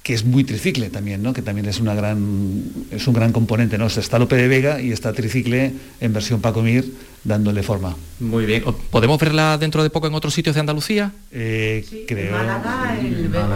[0.03, 1.33] que es muy tricicle también, ¿no?
[1.33, 3.79] que también es, una gran, es un gran componente.
[3.79, 3.87] ¿no?
[3.87, 6.85] está Lope de Vega y está tricicle en versión Paco Mir
[7.25, 7.97] dándole forma.
[8.19, 8.65] Muy bien.
[8.91, 11.13] ¿Podemos verla dentro de poco en otros sitios de Andalucía?
[11.31, 12.37] Eh, creo.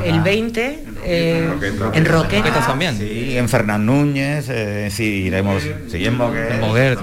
[0.04, 2.64] el, 20, en Roqueta.
[2.64, 2.96] también.
[2.96, 6.98] Sí, en Fernán Núñez, eh, sí, iremos, sí, en Moguer.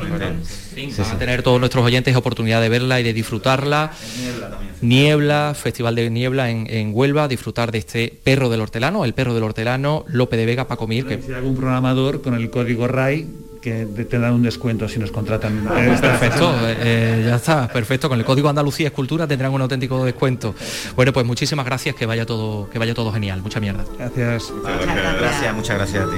[1.00, 3.92] A tener todos nuestros oyentes oportunidad de verla y de disfrutarla.
[4.82, 9.44] Niebla, Festival de Niebla en, Huelva, disfrutar de este perro del hortelano, el perro del
[9.44, 11.06] hortelano, Lope de Vega, Paco Mir.
[11.06, 11.22] Que...
[11.22, 13.28] Si algún programador con el código RAI
[13.62, 15.64] que te dan un descuento si nos contratan.
[16.02, 18.10] perfecto, eh, eh, ya está, perfecto.
[18.10, 20.54] Con el código Andalucía Escultura tendrán un auténtico descuento.
[20.98, 23.42] Bueno, pues muchísimas gracias, que vaya todo, que vaya todo genial.
[23.42, 23.86] Mucha mierda.
[23.98, 24.52] Gracias.
[24.52, 26.18] Muchas gracias, muchas gracias a ti.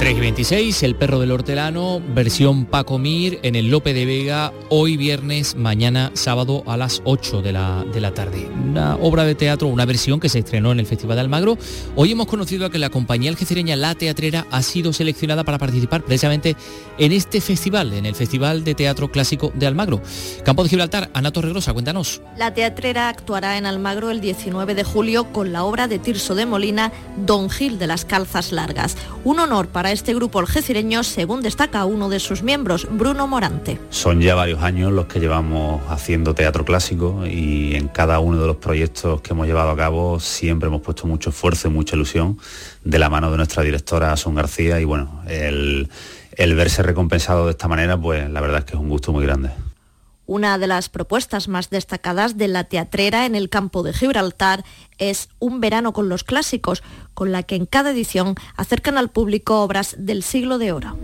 [0.00, 4.50] 3 y 26, El perro del hortelano, versión Paco Mir en el Lope de Vega,
[4.70, 8.48] hoy viernes, mañana sábado a las 8 de la, de la tarde.
[8.48, 11.58] Una obra de teatro, una versión que se estrenó en el Festival de Almagro.
[11.96, 16.02] Hoy hemos conocido a que la compañía algecireña La Teatrera ha sido seleccionada para participar
[16.02, 16.56] precisamente
[16.96, 20.00] en este festival, en el Festival de Teatro Clásico de Almagro.
[20.46, 22.22] Campo de Gibraltar, Ana Torregrosa, cuéntanos.
[22.38, 26.46] La Teatrera actuará en Almagro el 19 de julio con la obra de Tirso de
[26.46, 28.96] Molina, Don Gil de las Calzas Largas.
[29.24, 33.78] Un honor para este grupo algecireño, según destaca uno de sus miembros, Bruno Morante.
[33.90, 38.46] Son ya varios años los que llevamos haciendo teatro clásico y en cada uno de
[38.46, 42.38] los proyectos que hemos llevado a cabo siempre hemos puesto mucho esfuerzo y mucha ilusión
[42.84, 45.88] de la mano de nuestra directora Son García y bueno, el,
[46.32, 49.24] el verse recompensado de esta manera, pues la verdad es que es un gusto muy
[49.24, 49.50] grande.
[50.30, 54.64] Una de las propuestas más destacadas de la teatrera en el campo de Gibraltar
[54.96, 59.60] es Un verano con los clásicos, con la que en cada edición acercan al público
[59.60, 60.96] obras del siglo de oro.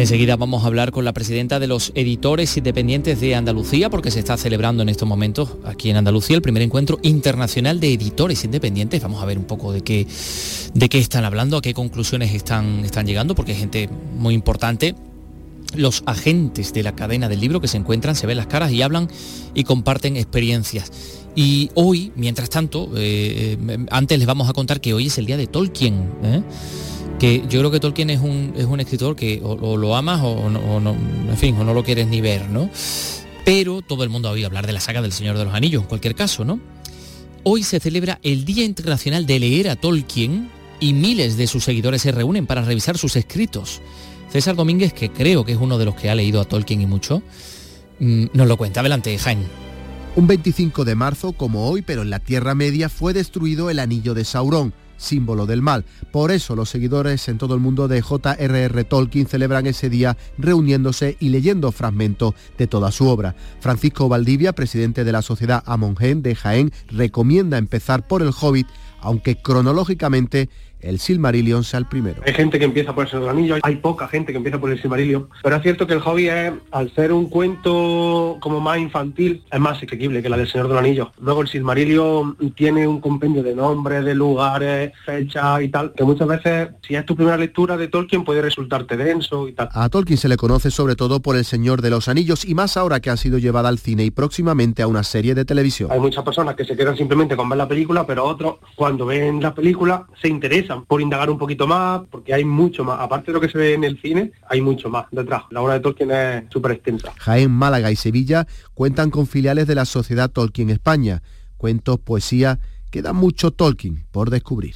[0.00, 4.20] Enseguida vamos a hablar con la presidenta de los editores independientes de Andalucía, porque se
[4.20, 9.02] está celebrando en estos momentos aquí en Andalucía el primer encuentro internacional de editores independientes.
[9.02, 10.06] Vamos a ver un poco de qué,
[10.72, 14.94] de qué están hablando, a qué conclusiones están, están llegando, porque hay gente muy importante.
[15.74, 18.80] Los agentes de la cadena del libro que se encuentran, se ven las caras y
[18.80, 19.06] hablan
[19.52, 20.90] y comparten experiencias.
[21.36, 25.26] Y hoy, mientras tanto, eh, eh, antes les vamos a contar que hoy es el
[25.26, 26.10] día de Tolkien.
[26.22, 26.42] ¿eh?
[27.20, 30.48] Que yo creo que Tolkien es un, es un escritor que o, lo amas o,
[30.48, 30.90] no,
[31.28, 32.70] en fin, o no lo quieres ni ver, ¿no?
[33.44, 35.82] Pero todo el mundo ha oído hablar de la saga del Señor de los Anillos,
[35.82, 36.58] en cualquier caso, ¿no?
[37.42, 42.00] Hoy se celebra el Día Internacional de Leer a Tolkien y miles de sus seguidores
[42.00, 43.82] se reúnen para revisar sus escritos.
[44.32, 46.86] César Domínguez, que creo que es uno de los que ha leído a Tolkien y
[46.86, 47.22] mucho,
[47.98, 48.80] mm, nos lo cuenta.
[48.80, 49.44] Adelante, Jaime.
[50.16, 54.14] Un 25 de marzo, como hoy, pero en la Tierra Media, fue destruido el anillo
[54.14, 55.84] de Saurón símbolo del mal.
[56.12, 58.84] Por eso los seguidores en todo el mundo de J.R.R.
[58.84, 63.34] Tolkien celebran ese día reuniéndose y leyendo fragmentos de toda su obra.
[63.60, 68.68] Francisco Valdivia, presidente de la Sociedad Amongen de Jaén, recomienda empezar por el Hobbit,
[69.00, 72.22] aunque cronológicamente el Silmarillion sea el primero.
[72.26, 74.70] Hay gente que empieza por el Señor del Anillo, hay poca gente que empieza por
[74.70, 78.78] el Silmarillion, pero es cierto que el hobby es, al ser un cuento como más
[78.78, 81.12] infantil, es más asequible que la del Señor del Anillo.
[81.20, 86.28] Luego el Silmarillion tiene un compendio de nombres, de lugares, fechas y tal, que muchas
[86.28, 89.68] veces, si es tu primera lectura de Tolkien, puede resultarte denso y tal.
[89.72, 92.76] A Tolkien se le conoce sobre todo por el Señor de los Anillos y más
[92.76, 95.90] ahora que ha sido llevada al cine y próximamente a una serie de televisión.
[95.92, 99.40] Hay muchas personas que se quedan simplemente con ver la película, pero otros, cuando ven
[99.40, 103.00] la película, se interesan por indagar un poquito más, porque hay mucho más.
[103.00, 105.42] Aparte de lo que se ve en el cine, hay mucho más detrás.
[105.50, 107.12] La obra de Tolkien es súper extensa.
[107.18, 111.22] Jaén, Málaga y Sevilla cuentan con filiales de la Sociedad Tolkien España.
[111.56, 112.58] Cuentos, poesía,
[112.90, 114.74] queda mucho Tolkien por descubrir.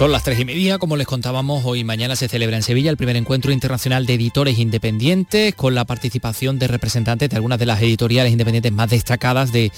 [0.00, 2.90] Son las tres y media, como les contábamos, hoy y mañana se celebra en Sevilla
[2.90, 7.66] el primer encuentro internacional de editores independientes con la participación de representantes de algunas de
[7.66, 9.70] las editoriales independientes más destacadas de,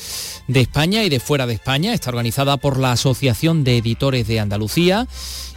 [0.47, 1.93] de España y de fuera de España.
[1.93, 5.09] Está organizada por la Asociación de Editores de Andalucía.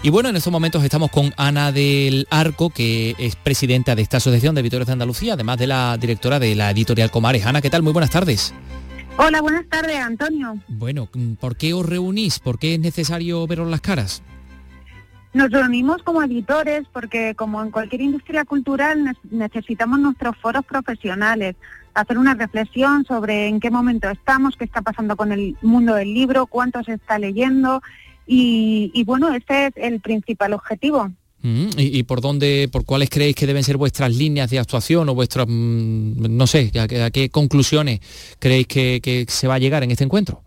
[0.01, 4.17] Y bueno, en estos momentos estamos con Ana del Arco, que es presidenta de esta
[4.17, 7.45] Asociación de Editores de Andalucía, además de la directora de la editorial Comares.
[7.45, 7.83] Ana, ¿qué tal?
[7.83, 8.51] Muy buenas tardes.
[9.17, 10.57] Hola, buenas tardes, Antonio.
[10.67, 11.07] Bueno,
[11.39, 12.39] ¿por qué os reunís?
[12.39, 14.23] ¿Por qué es necesario veros las caras?
[15.35, 21.57] Nos reunimos como editores porque como en cualquier industria cultural necesitamos nuestros foros profesionales,
[21.93, 26.13] hacer una reflexión sobre en qué momento estamos, qué está pasando con el mundo del
[26.13, 27.81] libro, cuánto se está leyendo
[28.25, 31.11] y, bueno, este es el principal objetivo.
[31.41, 35.15] Mm, ¿Y, por dónde, por cuáles creéis que deben ser vuestras líneas de actuación o
[35.15, 37.99] vuestras, mm, no sé, a, qué conclusiones
[38.39, 40.44] creéis que se va a llegar en este encuentro?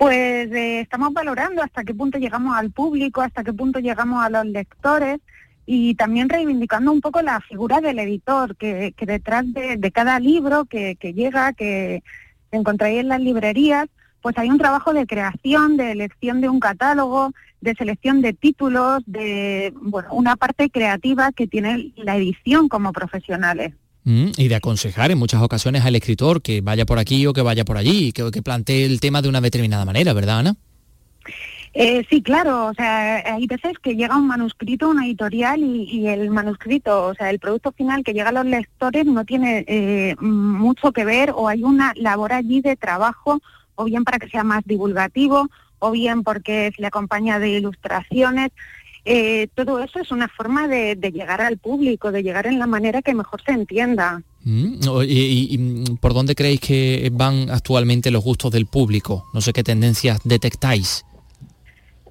[0.00, 4.30] Pues eh, estamos valorando hasta qué punto llegamos al público, hasta qué punto llegamos a
[4.30, 5.20] los lectores
[5.66, 10.96] y también reivindicando un poco la figura del editor, que, detrás de, cada libro que,
[11.14, 12.02] llega, que
[12.50, 13.88] encontráis en las librerías,
[14.22, 19.02] pues hay un trabajo de creación, de elección de un catálogo, de selección de títulos,
[19.04, 23.74] de bueno, una parte creativa que tiene la edición como profesionales.
[24.04, 27.42] Mm, y de aconsejar en muchas ocasiones al escritor que vaya por aquí o que
[27.42, 30.56] vaya por allí, que, que plantee el tema de una determinada manera, ¿verdad, Ana?
[31.72, 36.28] Eh, sí, claro, o sea, hay veces que llega un manuscrito, una editorial y, el
[36.30, 40.90] manuscrito, o sea, el producto final que llega a los lectores no tiene eh, mucho
[40.90, 43.40] que ver o hay una labor allí de trabajo,
[43.76, 48.50] o bien para que sea más divulgativo, o bien porque se le acompaña de ilustraciones.
[49.04, 53.02] Eh, todo eso es una forma de, llegar al público, de llegar en la manera
[53.02, 54.22] que mejor se entienda.
[54.44, 59.24] Mm, y, mm, por dónde creéis que van actualmente los gustos del público?
[59.32, 61.04] No sé qué tendencias detectáis.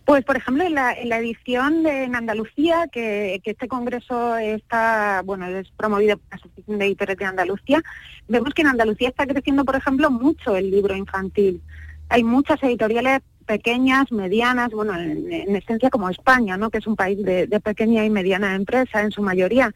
[0.10, 5.70] Pues, por ejemplo, en la, edición de en Andalucía, que, este congreso está, bueno, es
[5.78, 7.84] promovido por la Asociación de Editores de Andalucía,
[8.28, 11.62] vemos que en Andalucía está creciendo, por ejemplo, mucho el libro infantil.
[12.10, 16.70] Hay muchas editoriales pequeñas, medianas, bueno, en, esencia como España, ¿no?
[16.70, 19.74] que es un país de, pequeña y mediana empresa en su mayoría.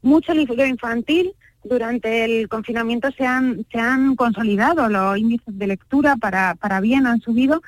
[0.00, 6.16] Mucho libro infantil, durante el confinamiento se han, se han consolidado los índices de lectura
[6.16, 7.60] para, para bien, han subido.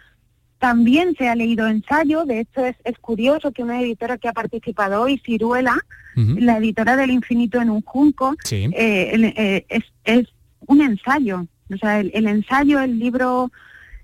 [0.58, 4.32] También se ha leído ensayo, de hecho es, es curioso que una editora que ha
[4.32, 5.76] participado hoy, Ciruela,
[6.16, 10.26] la editora del infinito en un junco, eh, eh, es, es
[10.66, 11.46] un ensayo.
[11.70, 13.50] O sea, el ensayo, el libro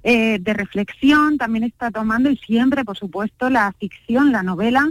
[0.03, 4.91] eh, de reflexión también está tomando y siempre, por supuesto, la ficción, la novela.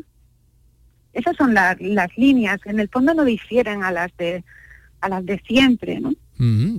[1.13, 1.77] Esas son las
[2.17, 2.59] líneas.
[2.65, 4.43] En el fondo no difieren a las de
[5.01, 6.13] a las de siempre, ¿no?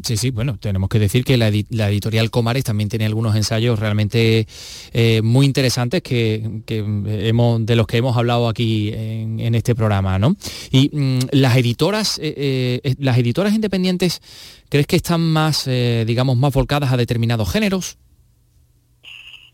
[0.05, 4.47] sí, sí, bueno, tenemos que decir que la, editorial Comares también tiene algunos ensayos realmente
[4.93, 10.37] eh, muy interesantes que, hemos, de los que hemos hablado aquí en, este programa, ¿no?
[10.71, 14.23] Y mm, las editoras, eh, las editoras independientes,
[14.71, 17.99] ¿crees que están más, digamos, más volcadas a determinados géneros?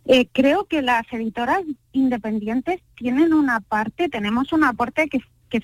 [0.09, 5.21] Eh, creo que las editoras independientes tienen una parte, tenemos una parte que,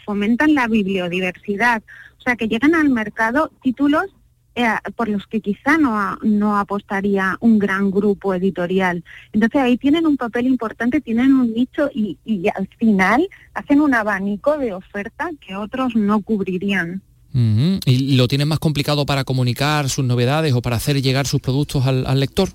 [0.06, 1.82] fomentan la bibliodiversidad,
[2.18, 4.06] o sea, que llegan al mercado títulos
[4.54, 9.04] eh, por los que quizá no, apostaría un gran grupo editorial.
[9.34, 12.16] Entonces ahí tienen un papel importante, tienen un nicho y
[12.54, 17.02] al final hacen un abanico de oferta que otros no cubrirían.
[17.34, 21.86] ¿Y lo tienen más complicado para comunicar sus novedades o para hacer llegar sus productos
[21.86, 22.50] al lector?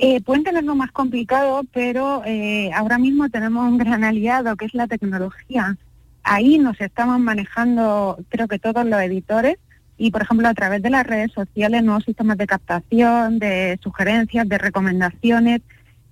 [0.00, 4.74] Eh, pueden tenerlo más complicado, pero eh, ahora mismo tenemos un gran aliado que es
[4.74, 5.76] la tecnología.
[6.22, 9.56] Ahí nos estamos manejando, creo que todos los editores,
[9.96, 14.48] y por ejemplo a través de las redes sociales, nuevos sistemas de captación, de sugerencias,
[14.48, 15.62] de recomendaciones.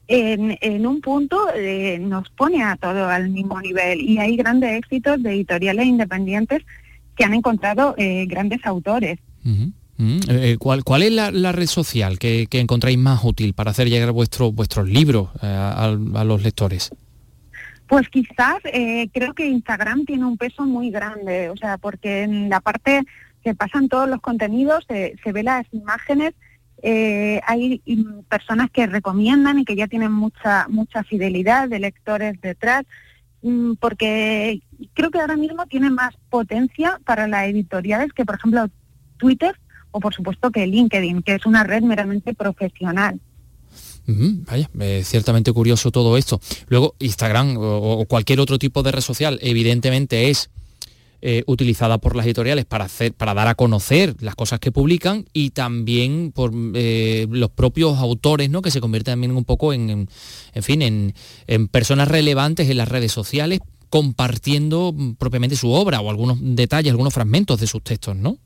[0.09, 5.21] En, un punto eh, nos pone a todo al mismo nivel y hay grandes éxitos
[5.21, 6.63] de editoriales independientes
[7.17, 9.19] que han encontrado grandes autores.
[9.45, 9.71] Eh,
[10.59, 14.89] ¿cuál, ¿Cuál es la, red social que, encontráis más útil para hacer llegar vuestro, vuestros
[14.89, 16.91] libros eh, a, los lectores?
[17.87, 22.49] Pues quizás eh, creo que Instagram tiene un peso muy grande, o sea, porque en
[22.49, 23.03] la parte
[23.45, 26.35] que pasan todos los contenidos se, ve las imágenes,
[26.83, 27.83] hay
[28.29, 32.85] personas que recomiendan y que ya tienen mucha mucha fidelidad de lectores detrás,
[33.43, 34.61] mm, porque
[34.93, 38.69] creo que ahora mismo tiene más potencia para las editoriales que, por ejemplo,
[39.17, 39.57] Twitter
[39.97, 43.19] o por supuesto que LinkedIn, que es una red meramente profesional.
[44.07, 46.39] vaya, es ciertamente curioso todo esto.
[46.69, 50.51] Luego, Instagram o, cualquier otro tipo de red social, evidentemente es
[51.23, 55.25] eh, utilizada por las editoriales para, hacer, para dar a conocer las cosas que publican
[55.33, 58.61] y también por eh, los propios autores, ¿no?
[58.61, 60.11] que se convierten también un poco en,
[60.53, 61.15] en, fin, en,
[61.47, 67.15] en personas relevantes en las redes sociales compartiendo propiamente su obra o algunos detalles, algunos
[67.15, 68.37] fragmentos de sus textos, ¿no?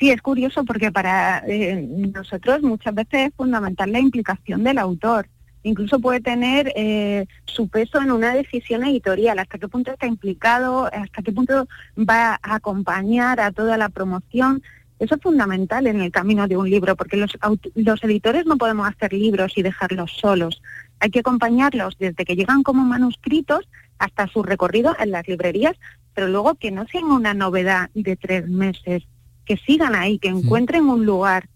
[0.00, 5.28] Sí, es curioso porque para eh, nosotros muchas veces es fundamental la implicación del autor.
[5.62, 10.86] Incluso puede tener eh, su peso en una decisión editorial, hasta qué punto está implicado,
[10.90, 14.62] hasta qué punto va a acompañar a toda la promoción.
[14.98, 17.36] Eso es fundamental en el camino de un libro, porque los,
[17.74, 20.62] los editores no podemos hacer libros y dejarlos solos.
[21.00, 25.76] Hay que acompañarlos desde que llegan como manuscritos hasta su recorrido en las librerías,
[26.14, 29.04] pero luego que no sean una novedad de tres meses,
[29.50, 31.48] que sigan ahí, que encuentren un lugar.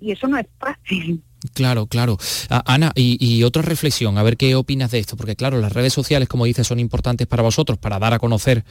[0.00, 1.22] Y eso no es fácil.
[1.52, 2.16] Claro, claro.
[2.48, 6.28] Ana, y, otra reflexión, a ver qué opinas de esto, porque claro, las redes sociales,
[6.28, 8.64] como dices, son importantes para vosotros, para dar a conocer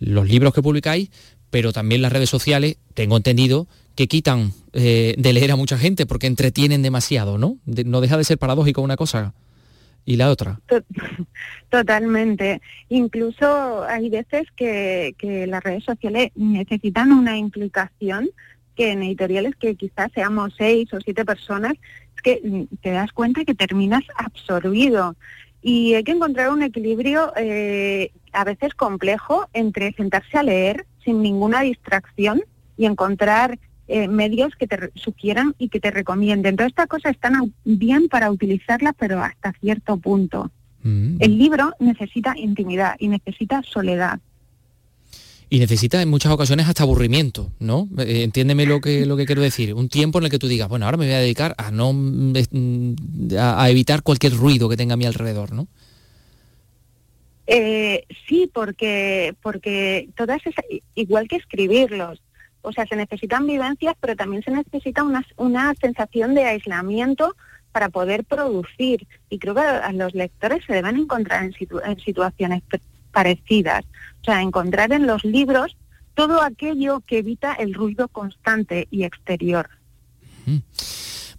[0.00, 1.10] los libros que publicáis,
[1.50, 6.04] pero también las redes sociales, tengo entendido, que quitan eh, de leer a mucha gente
[6.04, 7.58] porque entretienen demasiado, ¿no?
[7.66, 9.32] no deja de ser paradójico una cosa
[10.08, 10.58] y la otra.
[11.68, 12.62] Totalmente.
[12.88, 15.14] Incluso hay veces que,
[15.46, 18.30] las redes sociales necesitan una implicación
[18.74, 21.74] que en editoriales que quizás seamos seis o siete personas,
[22.16, 25.14] es que mm, te das cuenta que terminas absorbido.
[25.60, 31.20] Y hay que encontrar un equilibrio eh, a veces complejo entre sentarse a leer sin
[31.20, 32.40] ninguna distracción
[32.78, 33.58] y encontrar
[33.88, 36.56] eh, medios que te sugieran y que te recomienden.
[36.56, 40.50] Todas estas cosas están bien para utilizarlas, pero hasta cierto punto.
[40.82, 41.16] Mm.
[41.20, 44.20] El libro necesita intimidad y necesita soledad.
[45.50, 47.88] Y necesita en muchas ocasiones hasta aburrimiento, ¿no?
[47.98, 49.72] Eh, entiéndeme lo que, lo que quiero decir.
[49.72, 51.94] Un tiempo en el que tú digas, bueno, ahora me voy a dedicar a no
[51.94, 52.34] mm,
[53.38, 55.66] a, evitar cualquier ruido que tenga a mi alrededor, ¿no?
[57.46, 60.62] Eh, sí, porque, porque todas esas,
[60.94, 62.20] igual que escribirlos,
[62.62, 67.34] o sea, se necesitan vivencias, pero también se necesita una, una sensación de aislamiento
[67.72, 69.06] para poder producir.
[69.30, 71.54] Y creo que a los lectores se deben encontrar en,
[71.84, 72.62] en situaciones
[73.12, 73.84] parecidas.
[74.22, 75.76] O sea, encontrar en los libros
[76.14, 79.68] todo aquello que evita el ruido constante y exterior.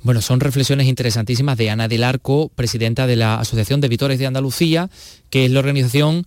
[0.01, 4.28] Bueno, son reflexiones interesantísimas de Ana del Arco, presidenta de la Asociación de Editores de
[4.28, 4.89] Andalucía,
[5.30, 6.26] que es la organización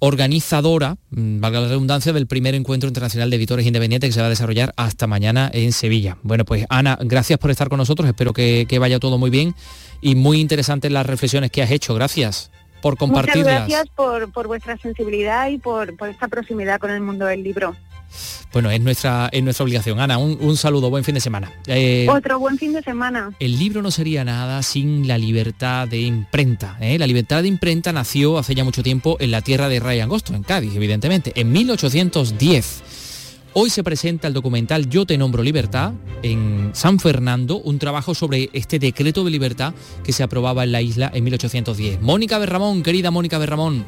[0.00, 4.26] organizadora, mm, valga la redundancia, del primer encuentro internacional de editores independientes que se va
[4.26, 6.16] a desarrollar hasta mañana en Sevilla.
[6.22, 9.54] Bueno, pues Ana, gracias por estar con nosotros, espero que, vaya todo muy bien
[10.00, 11.94] y muy interesantes las reflexiones que has hecho.
[11.94, 13.66] Gracias por compartirlas.
[13.66, 17.76] Muchas gracias por, vuestra sensibilidad y por, por esta proximidad con el mundo del libro.
[18.52, 20.00] Bueno, es nuestra, es nuestra obligación.
[20.00, 21.52] Ana, un, saludo, buen fin de semana.
[21.66, 23.30] Eh, Otro buen fin de semana.
[23.38, 26.76] El libro no sería nada sin la libertad de imprenta.
[26.80, 26.98] ¿eh?
[26.98, 30.34] La libertad de imprenta nació hace ya mucho tiempo en la tierra de Ray Angosto,
[30.34, 32.82] en Cádiz, evidentemente, en 1810.
[33.52, 35.92] Hoy se presenta el documental Yo te nombro libertad
[36.22, 40.82] en San Fernando, un trabajo sobre este decreto de libertad que se aprobaba en la
[40.82, 42.00] isla en 1810.
[42.00, 43.84] Mónica Berramón, querida Mónica Berramón,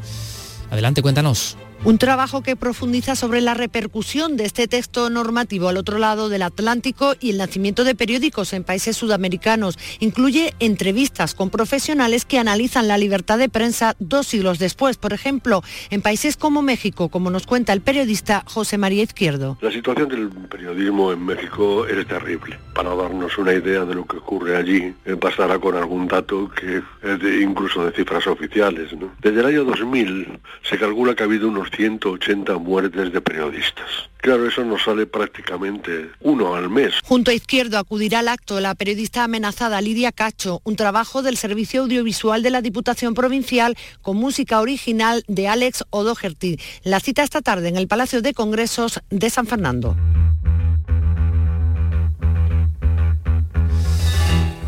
[0.71, 1.57] adelante, cuéntanos.
[1.85, 6.43] Un trabajo que profundiza sobre la repercusión de este texto normativo al otro lado del
[6.43, 9.77] Atlántico y el nacimiento de periódicos en países sudamericanos.
[9.99, 14.97] Incluye entrevistas con profesionales que analizan la libertad de prensa dos siglos después.
[14.97, 19.59] Por ejemplo, en países como México, como nos cuenta el periodista José María Izquierdo.
[19.61, 22.61] La situación del periodismo en México es terrible.
[22.77, 27.21] Para darnos una idea de lo que ocurre allí, pasará con algún dato que es
[27.21, 28.91] de, incluso de cifras oficiales.
[29.21, 33.87] Desde el año 2000 se calcula que ha habido unos 180 muertes de periodistas.
[34.19, 36.95] Claro, eso nos sale prácticamente uno al mes.
[37.03, 41.83] Junto a Izquierdo acudirá al acto la periodista amenazada Lidia Cacho, un trabajo del Servicio
[41.83, 46.59] Audiovisual de la Diputación Provincial con música original de Alex O'Doherty.
[46.85, 49.97] La cita esta tarde en el Palacio de Congresos de San Fernando.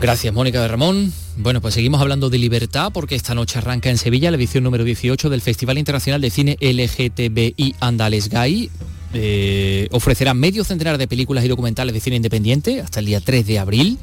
[0.04, 1.14] Gracias, Mónica de Ramón.
[1.38, 4.84] Bueno, pues seguimos hablando de libertad porque esta noche arranca en Sevilla la edición número
[4.84, 8.68] 18 del Festival Internacional de Cine LGTBI Andales Gay.
[9.14, 13.46] Eh, ofrecerá medio centenar de películas y documentales de cine independiente hasta el día 3
[13.46, 13.98] de abril.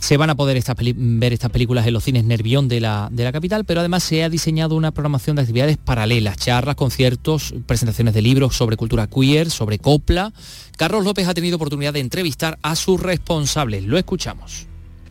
[0.00, 0.64] Se van a poder
[0.96, 4.24] ver estas películas en los cines Nervión de la, de la capital, pero además se
[4.24, 9.50] ha diseñado una programación de actividades paralelas, charlas, conciertos, presentaciones de libros sobre cultura queer,
[9.50, 10.32] sobre copla.
[10.78, 13.84] Carlos López ha tenido oportunidad de entrevistar a sus responsables.
[13.84, 14.68] Lo escuchamos.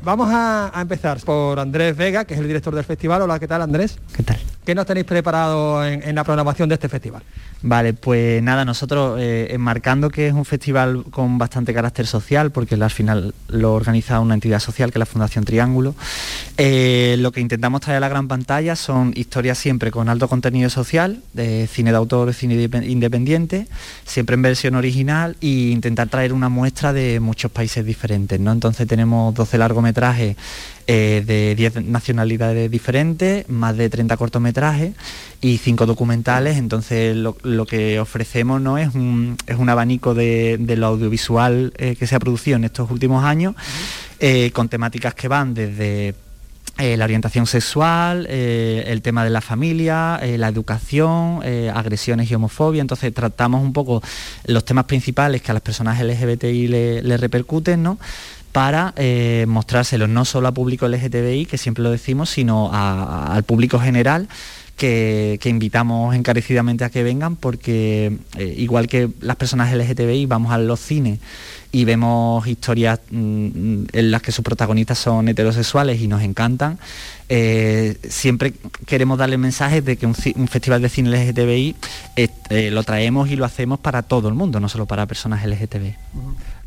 [0.08, 3.24] Vamos a, empezar por Andrés Vega, que es el director del festival.
[3.24, 4.00] Hola, ¿qué tal Andrés?
[4.16, 4.38] ¿Qué tal?
[4.64, 7.24] ¿Qué nos tenéis preparado en, la programación de este festival?
[7.62, 12.76] Vale, pues nada, nosotros eh, enmarcando que es un festival con bastante carácter social, porque
[12.76, 15.94] al final lo organiza una entidad social que es la Fundación Triángulo,
[16.60, 20.72] eh, lo que intentamos traer a la gran pantalla son historias siempre con alto contenido
[20.72, 23.68] social, de cine de autor, cine independiente,
[24.06, 28.40] siempre en versión original e intentar traer una muestra de muchos países diferentes.
[28.40, 28.52] ¿no?
[28.52, 30.36] Entonces tenemos 12 largometrajes
[30.88, 34.94] eh, de 10 nacionalidades diferentes, más de 30 cortometrajes
[35.42, 36.58] y 5 documentales.
[36.58, 38.80] Entonces lo, que ofrecemos ¿no?
[38.80, 42.90] es, un, es un abanico de, lo audiovisual eh, que se ha producido en estos
[42.90, 43.54] últimos años,
[44.54, 46.16] con temáticas que van desde
[46.78, 51.42] la orientación sexual, el tema de la familia, la educación,
[51.74, 52.82] agresiones y homofobia.
[52.82, 54.02] Entonces tratamos un poco
[54.46, 57.98] los temas principales que a las personas LGBTI le, repercuten, ¿no?
[58.52, 63.80] para eh, mostrárselo no solo a público LGTBI, que siempre lo decimos, sino al público
[63.80, 64.28] general.
[64.76, 70.60] Que, invitamos encarecidamente a que vengan porque eh, igual que las personas LGTBI vamos a
[70.60, 71.20] los cines
[71.72, 76.80] y vemos historias mm, en las que sus protagonistas son heterosexuales y nos encantan,
[77.30, 78.54] eh, siempre
[78.86, 81.76] queremos darle mensajes de que un, festival de cine LGTBI
[82.72, 85.96] lo traemos y lo hacemos para todo el mundo, no solo para personas LGTBI.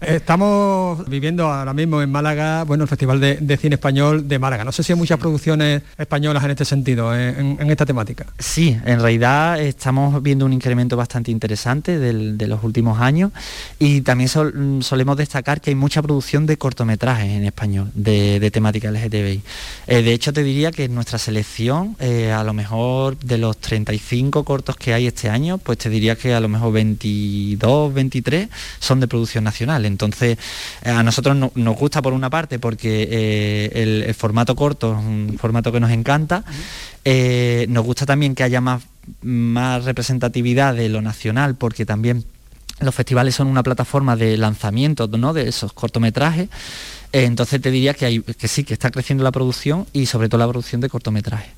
[0.00, 4.64] Estamos viviendo ahora mismo en Málaga, bueno, el Festival de, Cine Español de Málaga.
[4.64, 8.26] No sé si hay muchas producciones españolas en este sentido, en, esta temática.
[8.38, 13.32] Sí, en realidad estamos viendo un incremento bastante interesante de los últimos años
[13.78, 19.42] y también solemos destacar que hay mucha producción de cortometrajes en español, de, temática LGTBI.
[19.86, 23.58] Eh, de hecho, te diría que en nuestra selección, eh, a lo mejor de los
[23.58, 28.48] 35 cortos que hay este año, pues te diría que a lo mejor 22, 23
[28.78, 30.38] son de producción nacional entonces,
[30.82, 35.36] eh, a nosotros nos gusta por una parte porque eh, el, formato corto es un
[35.38, 36.44] formato que nos encanta.
[37.04, 38.82] Eh, nos gusta también que haya más,
[39.22, 42.24] más representatividad de lo nacional porque también
[42.80, 45.32] los festivales son una plataforma de lanzamiento ¿no?
[45.32, 46.48] de esos cortometrajes.
[47.12, 50.38] entonces te diría que, hay, que sí, que está creciendo la producción y sobre todo
[50.38, 51.50] la producción de cortometrajes.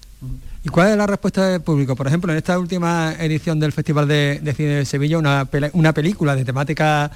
[0.64, 1.96] ¿Y cuál es la respuesta del público?
[1.96, 6.36] Por ejemplo, en esta última edición del Festival de, Cine de Sevilla, una, una película
[6.36, 7.10] de temática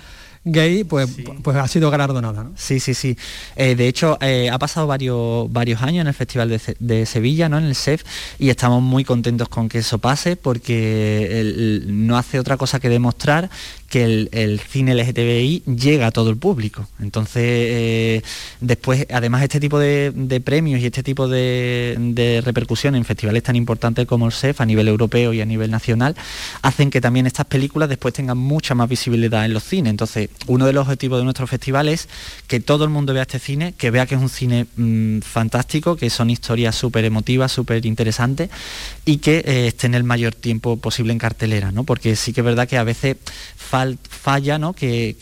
[0.46, 1.10] gay, pues,
[1.42, 2.44] pues ha sido galardonada.
[2.44, 2.52] ¿no?
[2.56, 3.18] Sí, sí, sí.
[3.56, 7.58] Eh, de hecho, eh, ha pasado varios, varios años en el Festival de, Sevilla, ¿no?
[7.58, 8.04] en el SEF,
[8.38, 13.50] y estamos muy contentos con que eso pase porque no hace otra cosa que demostrar
[13.88, 16.86] que el, cine LGTBI llega a todo el público.
[17.00, 18.22] Entonces, eh,
[18.60, 20.12] después, además, este tipo de,
[20.44, 24.88] premios y este tipo de, repercusión en festivales tan importantes como el SEF a nivel
[24.88, 26.16] europeo y a nivel nacional,
[26.62, 29.90] hacen que también estas películas después tengan mucha más visibilidad en los cines.
[29.90, 32.08] Entonces, uno de los objetivos de nuestro festival es
[32.46, 35.96] que todo el mundo vea este cine, que vea que es un cine mm, fantástico,
[35.96, 38.50] que son historias súper emotivas, súper interesantes
[39.04, 41.84] y que eh, estén el mayor tiempo posible en cartelera, ¿no?
[41.84, 43.16] Porque sí que es verdad que a veces
[44.08, 44.72] falla, ¿no?
[44.72, 45.16] Que,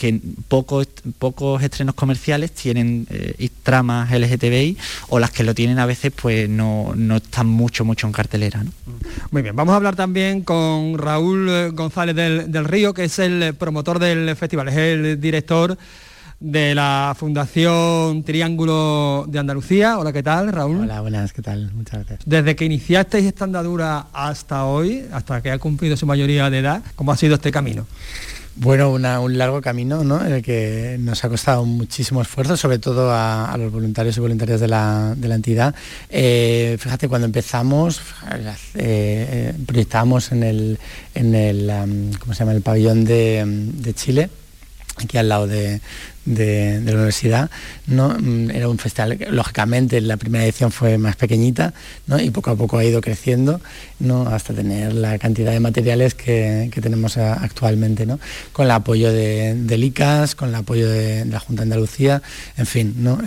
[0.48, 0.88] pocos,
[1.18, 4.76] pocos estrenos comerciales tienen eh, tramas LGTBI
[5.08, 8.64] o las que lo tienen a veces pues no, no están mucho, mucho en cartelera.
[9.30, 13.18] Muy bien, vamos a hablar también con Raúl eh, González del, del Río, que es
[13.18, 15.76] el promotor del festival, es el director
[16.40, 19.98] de la Fundación Triángulo de Andalucía.
[19.98, 20.80] Hola, ¿qué tal, Raúl?
[20.80, 21.72] Hola, buenas, ¿qué tal?
[21.72, 22.20] Muchas gracias.
[22.26, 26.82] Desde que iniciasteis esta andadura hasta hoy, hasta que ha cumplido su mayoría de edad,
[26.96, 27.86] ¿cómo ha sido este camino?
[28.56, 30.24] Bueno, un largo camino ¿no?
[30.24, 34.60] en el que nos ha costado muchísimo esfuerzo, sobre todo a, los voluntarios y voluntarias
[34.60, 35.74] de la, entidad.
[36.08, 38.00] Eh, fíjate, cuando empezamos,
[38.30, 40.78] eh, eh, proyectábamos en el,
[41.16, 42.52] en el, ¿cómo se llama?
[42.52, 44.30] el pabellón de Chile,
[45.02, 45.80] aquí al lado de,
[46.24, 47.50] de, la universidad,
[47.86, 48.16] ¿no?
[48.18, 51.74] Mm, era un festival, lógicamente la primera edición fue más pequeñita
[52.06, 52.18] ¿no?
[52.20, 53.60] y poco a poco ha ido creciendo
[54.00, 54.26] ¿no?
[54.26, 58.18] hasta tener la cantidad de materiales que, tenemos actualmente, ¿no?
[58.52, 62.22] con el apoyo de, del ICAS, con el apoyo de, la Junta de Andalucía,
[62.56, 62.94] en fin.
[62.98, 63.18] ¿no?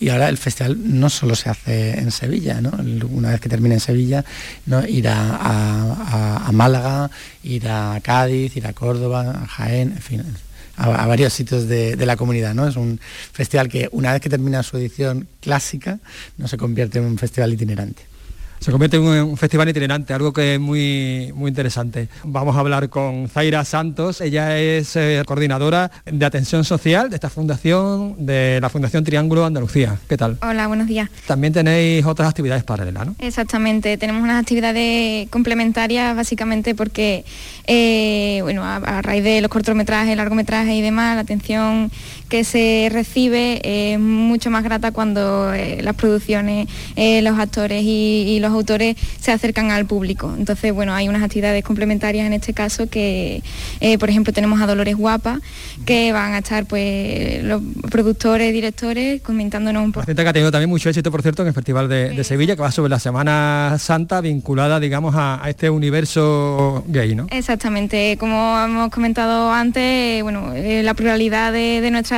[0.00, 2.72] y ahora el festival no solo se hace en Sevilla, ¿no?
[3.10, 4.24] una vez que termine en Sevilla,
[4.66, 4.86] ¿no?
[4.86, 7.10] ir a, a Málaga,
[7.42, 10.45] ir a Cádiz, ir a Córdoba, a Jaén, en fin
[10.76, 12.54] a, varios sitios de, la comunidad.
[12.54, 12.66] ¿no?
[12.66, 13.00] Es un
[13.32, 15.98] festival que una vez que termina su edición clásica,
[16.36, 18.15] no se convierte en un festival itinerante
[18.60, 22.08] se convierte en un festival itinerante, algo que es muy, muy interesante.
[22.24, 27.30] Vamos a hablar con Zaira Santos, ella es eh, coordinadora de atención social de esta
[27.30, 29.98] fundación, de la Fundación Triángulo Andalucía.
[30.08, 30.38] ¿Qué tal?
[30.42, 31.10] Hola, buenos días.
[31.26, 33.14] También tenéis otras actividades paralelas, ¿no?
[33.18, 37.24] Exactamente, tenemos unas actividades complementarias básicamente porque,
[37.66, 41.90] eh, bueno, a, a, raíz de los cortometrajes, largometrajes y demás, la atención
[42.28, 43.60] que se recibe
[43.92, 49.32] es mucho más grata cuando eh, las producciones, los actores y, y los autores se
[49.32, 50.34] acercan al público.
[50.38, 53.42] Entonces, bueno, hay unas actividades complementarias en este caso que,
[53.80, 55.40] eh, por ejemplo, tenemos a Dolores Guapa,
[55.84, 60.06] que van a estar pues los productores, directores comentándonos un poco.
[60.06, 62.72] que ha tenido también mucho éxito, por cierto, en el Festival de, Sevilla, que va
[62.72, 67.26] sobre la Semana Santa vinculada, digamos, a, este universo gay, ¿no?
[67.30, 72.15] Exactamente, como hemos comentado antes, bueno, eh, la pluralidad de, nuestra,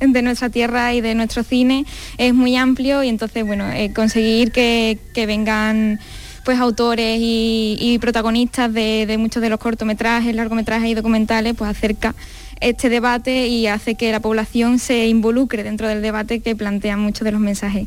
[0.00, 1.84] de nuestra tierra y de nuestro cine
[2.16, 6.00] es muy amplio y entonces, bueno, eh, conseguir que, vengan
[6.44, 12.14] pues autores y, protagonistas de, de, muchos de los cortometrajes, largometrajes y documentales, pues acerca
[12.60, 17.24] este debate y hace que la población se involucre dentro del debate que plantean muchos
[17.24, 17.86] de los mensajes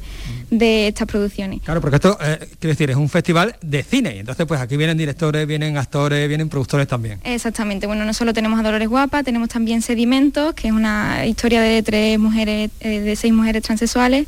[0.52, 1.62] de estas producciones.
[1.64, 4.78] Claro, porque esto, eh, quiero decir, es un festival de cine, y entonces pues aquí
[4.78, 7.20] vienen directores, vienen actores, vienen productores también.
[7.24, 11.62] Exactamente, bueno, no solo tenemos a Dolores Guapa, tenemos también Sedimentos, que es una historia
[11.62, 14.28] de tres mujeres, eh, de seis mujeres transexuales.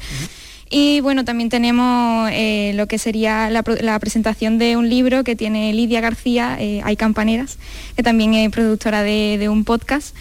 [0.76, 5.72] Y bueno, también tenemos eh, lo que sería la, presentación de un libro que tiene
[5.72, 7.60] Lidia García, eh, Hay Campaneras,
[7.96, 10.16] que también es productora de, un podcast,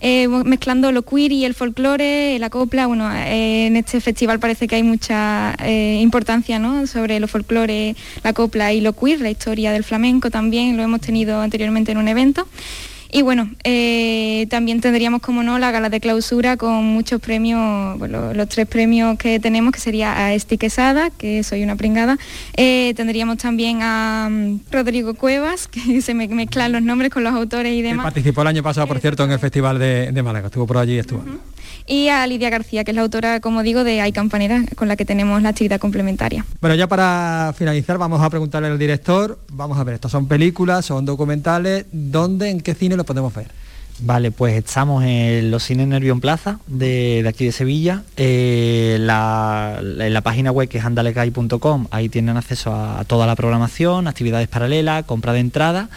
[0.00, 2.86] eh, mezclando lo queer y el folclore, la copla.
[2.86, 6.86] Bueno, en este festival parece que hay mucha importancia ¿no?
[6.86, 7.94] sobre lo folclore,
[8.24, 11.98] la copla y lo queer, la historia del flamenco también, lo hemos tenido anteriormente en
[11.98, 12.48] un evento.
[13.12, 18.48] Y bueno, eh, también tendríamos, como no, la gala de clausura con muchos premios, los
[18.48, 22.18] tres premios que tenemos, que sería a Esti Quesada, que soy una pringada.
[22.56, 27.34] Eh, tendríamos también a mm, Rodrigo Cuevas, que se me mezclan los nombres con los
[27.34, 28.04] autores y demás.
[28.04, 30.98] participó el año pasado, por cierto, en el Festival de, Málaga, estuvo por allí y
[30.98, 31.24] estuvo
[31.86, 34.96] y a Lidia García, que es la autora, como digo, de Hay Campanera, con la
[34.96, 36.44] que tenemos la actividad complementaria.
[36.60, 40.86] Bueno, ya para finalizar vamos a preguntarle al director, vamos a ver, estos son películas,
[40.86, 43.48] son documentales, ¿dónde, en qué cine lo podemos ver?
[44.02, 48.02] Vale, pues estamos en los cines Nervión Plaza de, aquí de Sevilla.
[48.16, 54.08] Eh, en la página web que es andalecay.com, ahí tienen acceso a, toda la programación,
[54.08, 55.90] actividades paralelas, compra de entrada.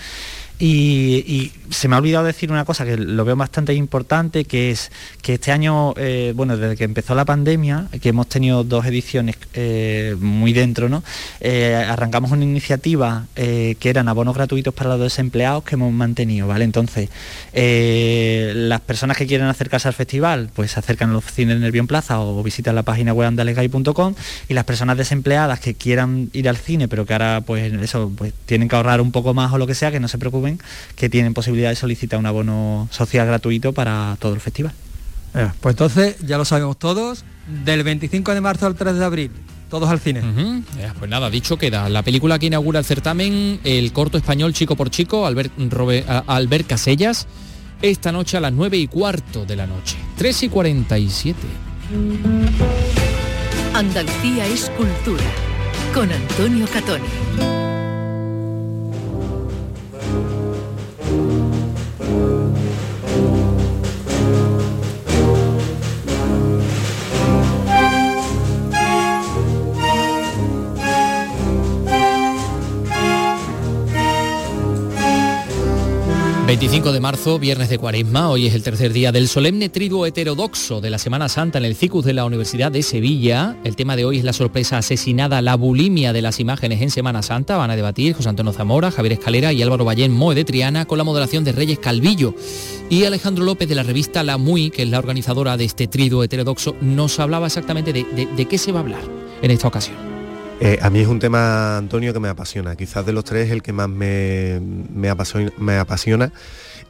[0.59, 4.91] y, se me ha olvidado decir una cosa que lo veo bastante importante, que es
[5.21, 9.35] que este año, eh, bueno, desde que empezó la pandemia, que hemos tenido dos ediciones
[9.53, 11.03] eh, muy dentro, ¿no?
[11.39, 16.63] Eh, arrancamos una iniciativa que eran abonos gratuitos para los desempleados que hemos mantenido, ¿vale?
[16.63, 17.09] Entonces,
[17.53, 22.19] las personas que quieren acercarse al festival, pues se acercan a los cines Nervión Plaza
[22.19, 24.15] o visitan la página web andalegay.com
[24.47, 28.33] y las personas desempleadas que quieran ir al cine, pero que ahora, pues eso, pues
[28.45, 30.59] tienen que ahorrar un poco más o lo que sea, que no se preocupen,
[30.95, 34.73] que tienen posibilidad solicita un abono social gratuito para todo el festival.
[35.35, 37.25] Eh, pues entonces, ya lo sabemos todos,
[37.65, 39.31] del 25 de marzo al 3 de abril,
[39.69, 40.21] todos al cine.
[40.97, 41.89] pues nada, dicho queda.
[41.89, 45.53] La película que inaugura el certamen, el corto español Chico por Chico, Albert,
[46.27, 47.27] Albert Casellas,
[47.81, 49.97] esta noche a las 9 y cuarto de la noche.
[50.17, 51.39] 3 y 47.
[53.73, 55.23] Andalucía es cultura,
[55.93, 57.62] con Antonio Catoni.
[76.45, 80.81] 25 de marzo, viernes de cuaresma, hoy es el tercer día del solemne triduo heterodoxo
[80.81, 83.55] de la Semana Santa en el CICUS de la Universidad de Sevilla.
[83.63, 87.21] El tema de hoy es la sorpresa asesinada, la bulimia de las imágenes en Semana
[87.21, 87.55] Santa.
[87.55, 90.97] Van a debatir José Antonio Zamora, Javier Escalera y Álvaro Ballén Moe de Triana con
[90.97, 92.35] la moderación de Reyes Calvillo.
[92.89, 96.25] Y Alejandro López de la revista La Muy, que es la organizadora de este triduo
[96.25, 99.01] heterodoxo, nos hablaba exactamente de, qué se va a hablar
[99.41, 100.12] en esta ocasión.
[100.59, 102.75] Eh, a mí es un tema, Antonio, que me apasiona.
[102.75, 106.31] Quizás de los tres el que más me, apasiona,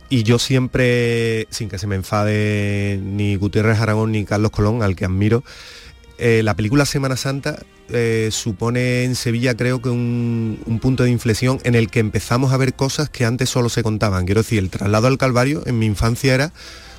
[0.10, 4.96] Y yo siempre, sin que se me enfade ni Gutiérrez Aragón ni Carlos Colón, al
[4.96, 5.44] que admiro,
[6.18, 7.60] eh, la película Semana Santa
[7.90, 12.58] eh, supone en Sevilla creo que un, punto de inflexión en el que empezamos a
[12.58, 14.26] ver cosas que antes solo se contaban.
[14.26, 16.54] Quiero decir, el traslado al Calvario en mi infancia era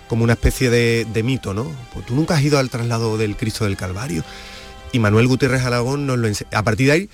[0.09, 1.67] como una especie de, de mito, ¿no?
[1.93, 4.25] Pues tú nunca has ido al traslado del Cristo del Calvario
[4.95, 7.11] y Manuel Gutiérrez Aragón nos lo A partir de ahí,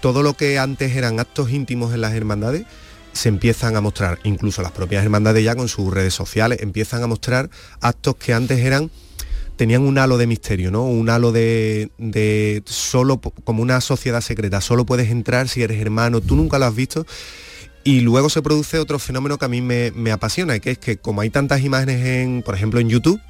[0.00, 2.64] todo lo que antes eran actos íntimos en las hermandades,
[3.12, 7.06] se empiezan a mostrar, incluso las propias hermandades ya con sus redes sociales, empiezan a
[7.06, 7.48] mostrar
[7.80, 8.90] actos que antes eran
[9.54, 10.82] tenían un halo de misterio, ¿no?
[10.82, 16.20] Un halo de, de, solo como una sociedad secreta, solo puedes entrar si eres hermano,
[16.20, 17.06] tú nunca lo has visto.
[17.84, 20.96] Y luego se produce otro fenómeno que a mí me, apasiona, y que es que
[20.96, 23.20] como hay tantas imágenes, en, por ejemplo, en YouTube,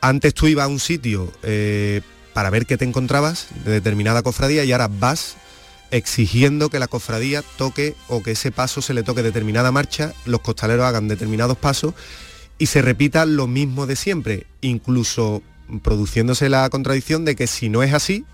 [0.00, 2.00] antes tú ibas a un sitio eh,
[2.40, 5.36] para ver qué te encontrabas de determinada cofradía y ahora vas
[5.90, 10.40] exigiendo que la cofradía toque o que ese paso se le toque determinada marcha, los
[10.40, 11.92] costaleros hagan determinados pasos
[12.56, 15.42] y se repita lo mismo de siempre, incluso
[15.82, 18.24] produciéndose la contradicción de que si no es así,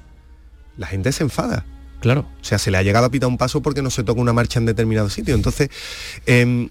[0.77, 1.67] la gente se enfada.
[1.99, 2.29] Claro.
[2.41, 4.33] O sea, se le ha llegado a pitar un paso porque no se toca una
[4.33, 5.35] marcha en determinado sitio.
[5.35, 5.69] Entonces,
[6.27, 6.69] em,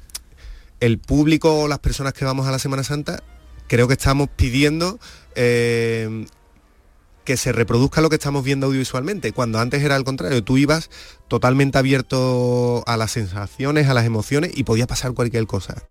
[0.79, 3.21] el público o las personas que vamos a la Semana Santa,
[3.67, 5.01] creo que estamos pidiendo
[5.35, 6.27] em,
[7.25, 10.89] que se reproduzca lo que estamos viendo audiovisualmente, cuando antes era al contrario, tú ibas
[11.27, 15.89] totalmente abierto a las sensaciones, a las emociones y podía pasar cualquier cosa.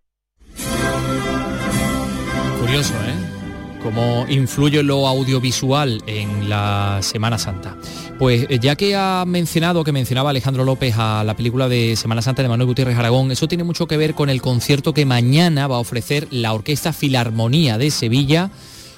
[2.61, 3.35] Curioso, ¿eh?
[3.83, 7.77] Cómo influye lo audiovisual en la Semana Santa.
[8.19, 12.23] Pues eh, ya que ha mencionado, que mencionaba Alejandro López a la película de Semana
[12.23, 15.67] Santa de Manuel Gutiérrez Aragón, eso tiene mucho que ver con el concierto que mañana
[15.67, 18.51] va a ofrecer la Orquesta Filarmonía de Sevilla,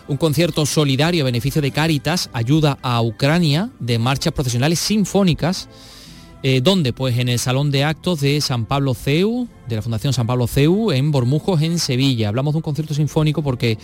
[0.08, 5.68] un concierto solidario a beneficio de Cáritas, ayuda a Ucrania, de marchas profesionales sinfónicas
[6.48, 6.92] eh, ¿Dónde?
[6.92, 10.46] Pues en el Salón de Actos de San Pablo CEU, de la Fundación San Pablo
[10.46, 12.28] CEU, en Bormujos, en Sevilla.
[12.28, 13.78] Hablamos de un concierto sinfónico porque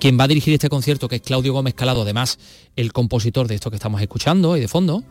[0.00, 2.40] quien va a dirigir este concierto, que es Claudio Gómez Calado, además
[2.74, 5.04] el compositor de esto que estamos escuchando y de fondo,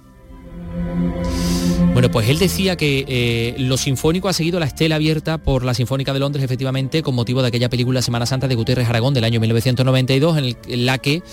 [1.97, 5.73] bueno, pues él decía que eh, lo sinfónico ha seguido la estela abierta por la
[5.73, 9.23] Sinfónica de Londres, efectivamente, con motivo de aquella película Semana Santa de Gutiérrez Aragón del
[9.23, 11.23] año 1992, en, la que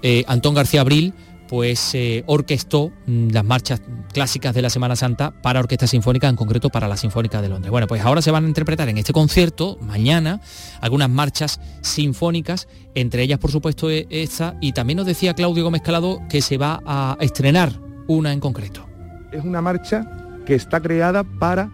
[0.00, 1.12] eh, Antón García Abril
[1.50, 3.82] pues eh, orquestó mm, las marchas
[4.14, 7.70] clásicas de la Semana Santa para orquesta sinfónica, en concreto para la Sinfónica de Londres.
[7.70, 10.40] Bueno, pues ahora se van a interpretar en este concierto, mañana,
[10.80, 15.82] algunas marchas sinfónicas, entre ellas por supuesto e, esta, y también nos decía Claudio Gómez
[15.82, 18.95] Calado que se va a estrenar una en concreto.
[19.32, 20.06] Es una marcha
[20.44, 21.70] que está creada para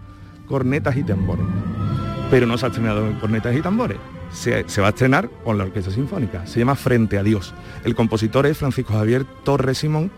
[0.46, 1.46] cornetas y tambores,
[2.30, 3.98] pero no se ha estrenado en cornetas y tambores
[4.32, 6.46] se, va a estrenar con la Orquesta Sinfónica.
[6.46, 7.54] Se llama Frente a Dios.
[7.84, 10.10] El compositor es Francisco Javier Torres Simón,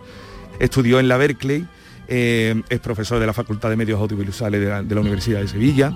[0.58, 1.66] estudió en la Berkeley,
[2.06, 5.92] eh, es profesor de la Facultad de Medios Audiovisuales de la, Universidad de Sevilla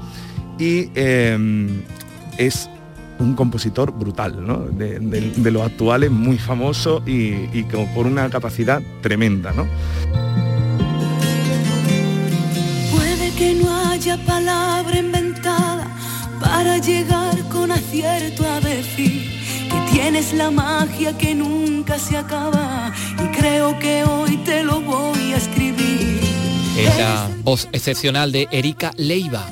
[0.59, 1.84] y eh,
[2.39, 2.68] es
[3.18, 4.59] un compositor brutal, ¿no?
[4.59, 9.53] de, los actuales, muy famoso y, y con, una capacidad tremenda.
[9.53, 9.66] ¿no?
[14.16, 15.86] Palabra inventada
[16.40, 19.28] para llegar con acierto a decir
[19.70, 22.92] que tienes la magia que nunca se acaba
[23.22, 26.20] y creo que hoy te lo voy a escribir.
[26.78, 29.44] Es la voz excepcional de Erika Leiva.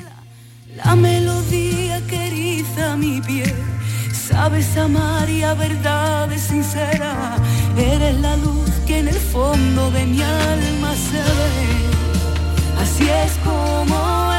[0.75, 3.53] La melodía que eriza mi piel,
[4.11, 7.35] sabes amar y a verdad es sincera,
[7.77, 11.87] eres la luz que en el fondo de mi alma se ve.
[12.79, 14.36] Así es como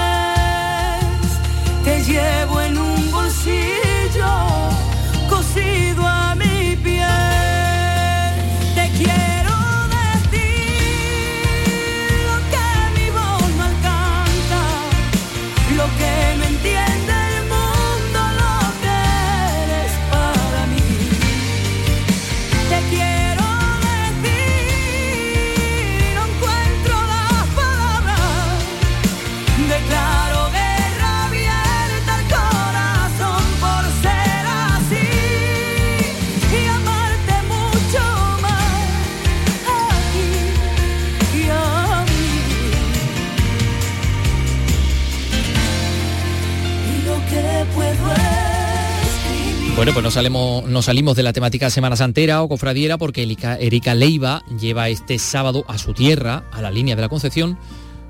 [1.88, 4.57] te llevo en un bolsillo
[49.88, 53.94] Bueno, pues no salimos, no salimos de la temática Semana Santera o Cofradiera porque Erika
[53.94, 57.56] Leiva lleva este sábado a su tierra, a la línea de la Concepción,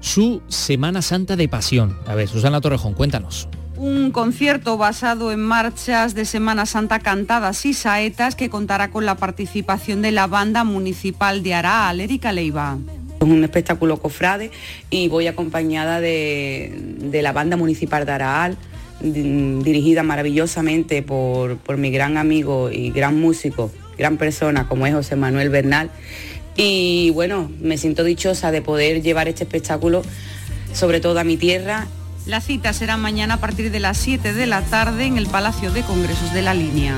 [0.01, 1.97] su Semana Santa de Pasión.
[2.09, 7.75] A ver, Susana Torrejón, cuéntanos un concierto basado en marchas de Semana Santa cantadas y
[7.75, 12.77] saetas que contará con la participación de la banda municipal de Araal, Erika Leiva.
[13.21, 14.51] Es un espectáculo cofrade
[14.91, 18.57] y voy acompañada de, de la banda municipal de Araal,
[19.01, 25.51] dirigida maravillosamente por, mi gran amigo y gran músico, gran persona como es José Manuel
[25.51, 25.91] Bernal.
[26.57, 30.03] Y bueno, me siento dichosa de poder llevar este espectáculo
[30.73, 31.87] sobre todo a mi tierra.
[32.27, 35.71] La cita será mañana a partir de las 7 de la tarde en el Palacio
[35.71, 36.97] de Congresos de la Línea.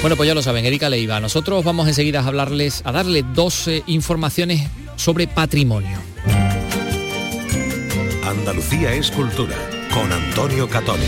[0.00, 1.20] Bueno, pues ya lo saben, Erika Leiva.
[1.20, 5.98] Nosotros vamos enseguida a hablarles, a darle dos informaciones sobre patrimonio.
[8.24, 9.56] Andalucía es cultura,
[9.92, 11.04] con Antonio Catoni.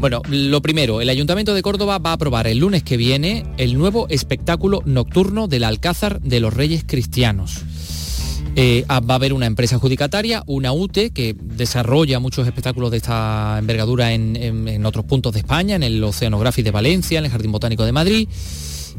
[0.00, 3.78] Bueno, lo primero, el Ayuntamiento de Córdoba va a aprobar el lunes que viene el
[3.78, 7.64] nuevo espectáculo nocturno del Alcázar de los Reyes Cristianos.
[8.56, 12.96] Eh, ah, va a haber una empresa adjudicataria, una UTE, que desarrolla muchos espectáculos de
[12.96, 17.52] esta envergadura en, otros puntos de España, en el Oceanography de Valencia, en el Jardín
[17.52, 18.28] Botánico de Madrid.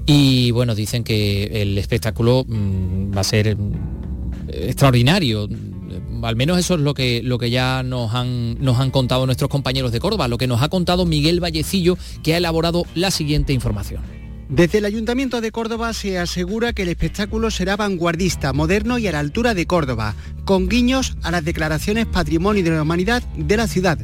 [0.05, 3.73] Y bueno, dicen que el espectáculo mm, va a ser mm,
[4.47, 5.49] extraordinario.
[6.23, 9.49] Al menos eso es lo que, lo que ya nos han, nos han contado nuestros
[9.49, 13.53] compañeros de Córdoba, lo que nos ha contado Miguel Vallecillo, que ha elaborado la siguiente
[13.53, 14.20] información.
[14.51, 19.13] Desde el Ayuntamiento de Córdoba se asegura que el espectáculo será vanguardista, moderno y a
[19.13, 23.69] la altura de Córdoba, con guiños a las declaraciones Patrimonio de la Humanidad de la
[23.69, 23.97] ciudad.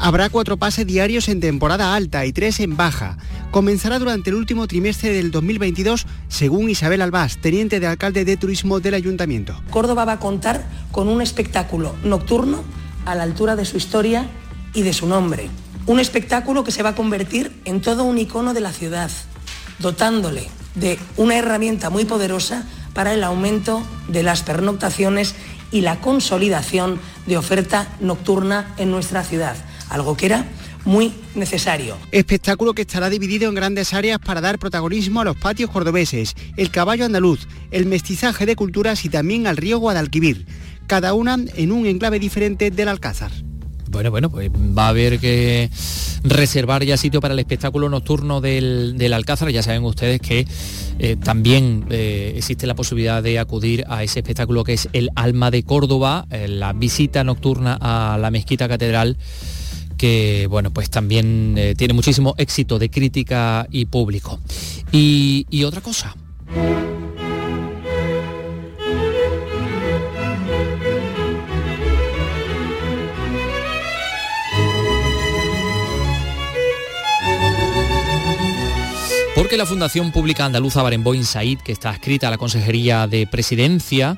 [0.00, 3.16] Habrá cuatro pases diarios en temporada alta y tres en baja.
[3.52, 8.80] Comenzará durante el último trimestre del 2022, según Isabel Albás, teniente de alcalde de turismo
[8.80, 9.54] del ayuntamiento.
[9.70, 12.64] Córdoba va a contar con un espectáculo nocturno
[13.04, 14.26] a la altura de su historia
[14.74, 15.48] y de su nombre.
[15.86, 19.12] Un espectáculo que se va a convertir en todo un icono de la ciudad,
[19.78, 25.34] dotándole de una herramienta muy poderosa para el aumento de las pernoctaciones
[25.72, 29.56] y la consolidación de oferta nocturna en nuestra ciudad,
[29.90, 30.46] algo que era
[30.84, 31.96] muy necesario.
[32.12, 36.70] Espectáculo que estará dividido en grandes áreas para dar protagonismo a los patios cordobeses, el
[36.70, 40.46] caballo andaluz, el mestizaje de culturas y también al río Guadalquivir,
[40.86, 43.32] cada una en un enclave diferente del Alcázar.
[43.96, 45.70] Bueno, bueno, pues va a haber que
[46.22, 49.48] reservar ya sitio para el espectáculo nocturno del, del Alcázar.
[49.48, 50.46] Ya saben ustedes que
[50.98, 55.50] eh, también eh, existe la posibilidad de acudir a ese espectáculo que es el Alma
[55.50, 59.16] de Córdoba, eh, la visita nocturna a la mezquita catedral
[59.96, 64.38] que bueno pues también tiene muchísimo éxito de crítica y público.
[64.92, 66.14] Y otra cosa.
[79.36, 84.16] Porque la Fundación Pública Andaluza Barenboim Said, que está escrita a la Consejería de Presidencia,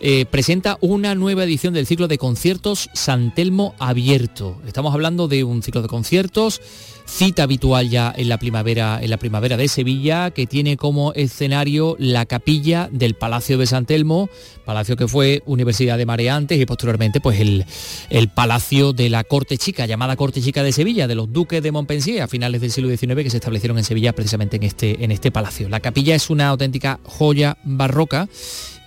[0.00, 4.60] eh, presenta una nueva edición del ciclo de conciertos San Telmo Abierto.
[4.66, 6.60] Estamos hablando de un ciclo de conciertos,
[7.04, 11.96] cita habitual ya en la primavera, en la primavera de Sevilla, que tiene como escenario
[11.98, 14.28] la capilla del Palacio de San Telmo,
[14.64, 17.64] palacio que fue Universidad de Marea antes y posteriormente pues el,
[18.10, 21.72] el Palacio de la Corte Chica, llamada Corte Chica de Sevilla, de los duques de
[21.72, 25.10] Montpensier a finales del siglo XIX que se establecieron en Sevilla precisamente en este, en
[25.10, 25.68] este palacio.
[25.68, 28.28] La capilla es una auténtica joya barroca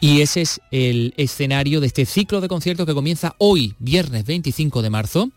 [0.01, 4.81] y ese es el escenario de este ciclo de conciertos que comienza hoy, viernes 25
[4.81, 5.29] de marzo,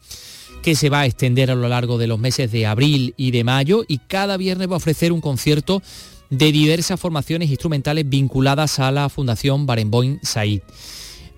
[0.62, 3.44] que se va a extender a lo largo de los meses de abril y de
[3.44, 5.82] mayo y cada viernes va a ofrecer un concierto
[6.30, 10.62] de diversas formaciones instrumentales vinculadas a la Fundación Barenboim Said.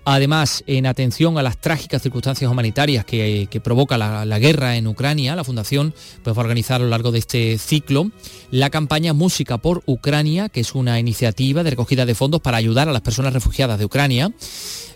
[0.09, 5.35] Además, en atención a las trágicas circunstancias humanitarias que, provoca la, la, guerra en Ucrania,
[5.35, 5.93] la Fundación
[6.23, 8.09] pues, va a organizar a lo largo de este ciclo
[8.49, 12.87] la campaña Música por Ucrania, que es una iniciativa de recogida de fondos para ayudar
[12.87, 14.31] a las personas refugiadas de Ucrania.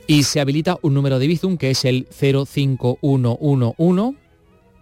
[0.07, 4.16] Y se habilita un número de Bizum que es el 05111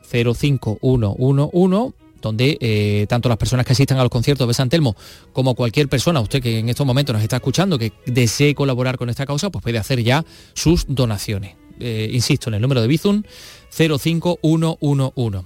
[0.03, 4.95] 05111 donde eh, tanto las personas que asistan a los conciertos de San Telmo
[5.33, 9.09] como cualquier persona, usted que en estos momentos nos está escuchando, que desee colaborar con
[9.09, 11.55] esta causa, pues puede hacer ya sus donaciones.
[11.79, 13.23] Eh, insisto, en el número de Bizum
[13.69, 15.45] 05111.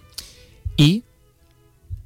[0.78, 1.03] Y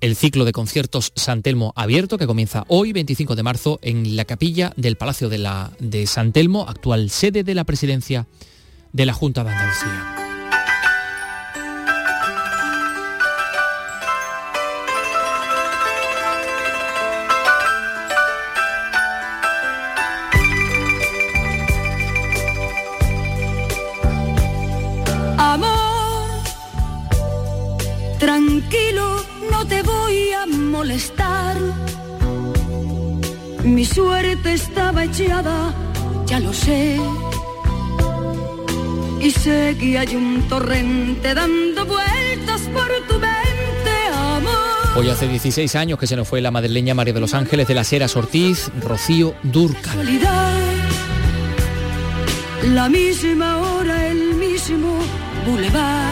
[0.02, 4.26] el ciclo de conciertos San Telmo abierto que comienza hoy, 25 de marzo, en la
[4.26, 8.28] capilla del Palacio de, la, de San Telmo, actual sede de la presidencia
[8.94, 10.27] de la Junta de Andalucía.
[28.88, 31.58] Tranquilo, no te voy a molestar.
[33.64, 35.74] Mi suerte estaba echada,
[36.26, 36.98] ya lo sé.
[39.20, 44.54] Y sé que hay un torrente dando vueltas por tu mente, amor.
[44.96, 47.74] Hoy hace 16 años que se nos fue la madrileña María de los Ángeles de
[47.74, 50.22] las Heras Ortiz, Rocío Durcal.
[52.64, 54.98] La misma hora, el mismo
[55.46, 56.07] bulevar.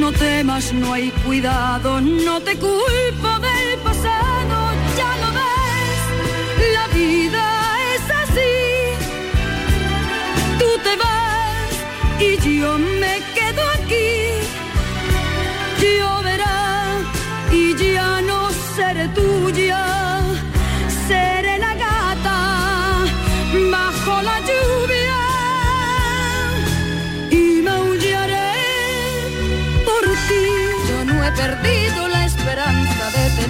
[0.00, 6.02] No temas, no hay cuidado, no te culpo del pasado, ya lo ves,
[6.74, 7.44] la vida
[7.94, 8.54] es así.
[10.58, 11.70] Tú te vas
[12.20, 12.95] y yo me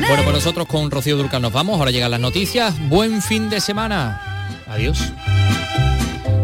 [0.09, 1.79] Bueno, pues nosotros con Rocío Durcal nos vamos.
[1.79, 2.75] Ahora llegan las noticias.
[2.89, 4.21] Buen fin de semana.
[4.69, 5.13] Adiós.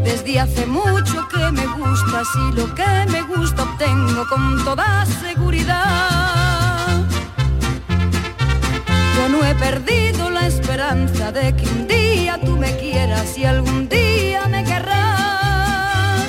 [0.03, 7.03] Desde hace mucho que me gusta, y lo que me gusta obtengo con toda seguridad.
[9.17, 13.89] Yo no he perdido la esperanza de que un día tú me quieras y algún
[13.89, 16.27] día me querrás.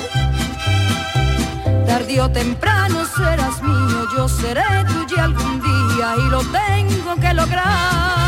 [1.84, 5.73] Tarde o temprano serás mío, yo seré tuya algún día
[6.12, 8.23] y lo tengo que lograr.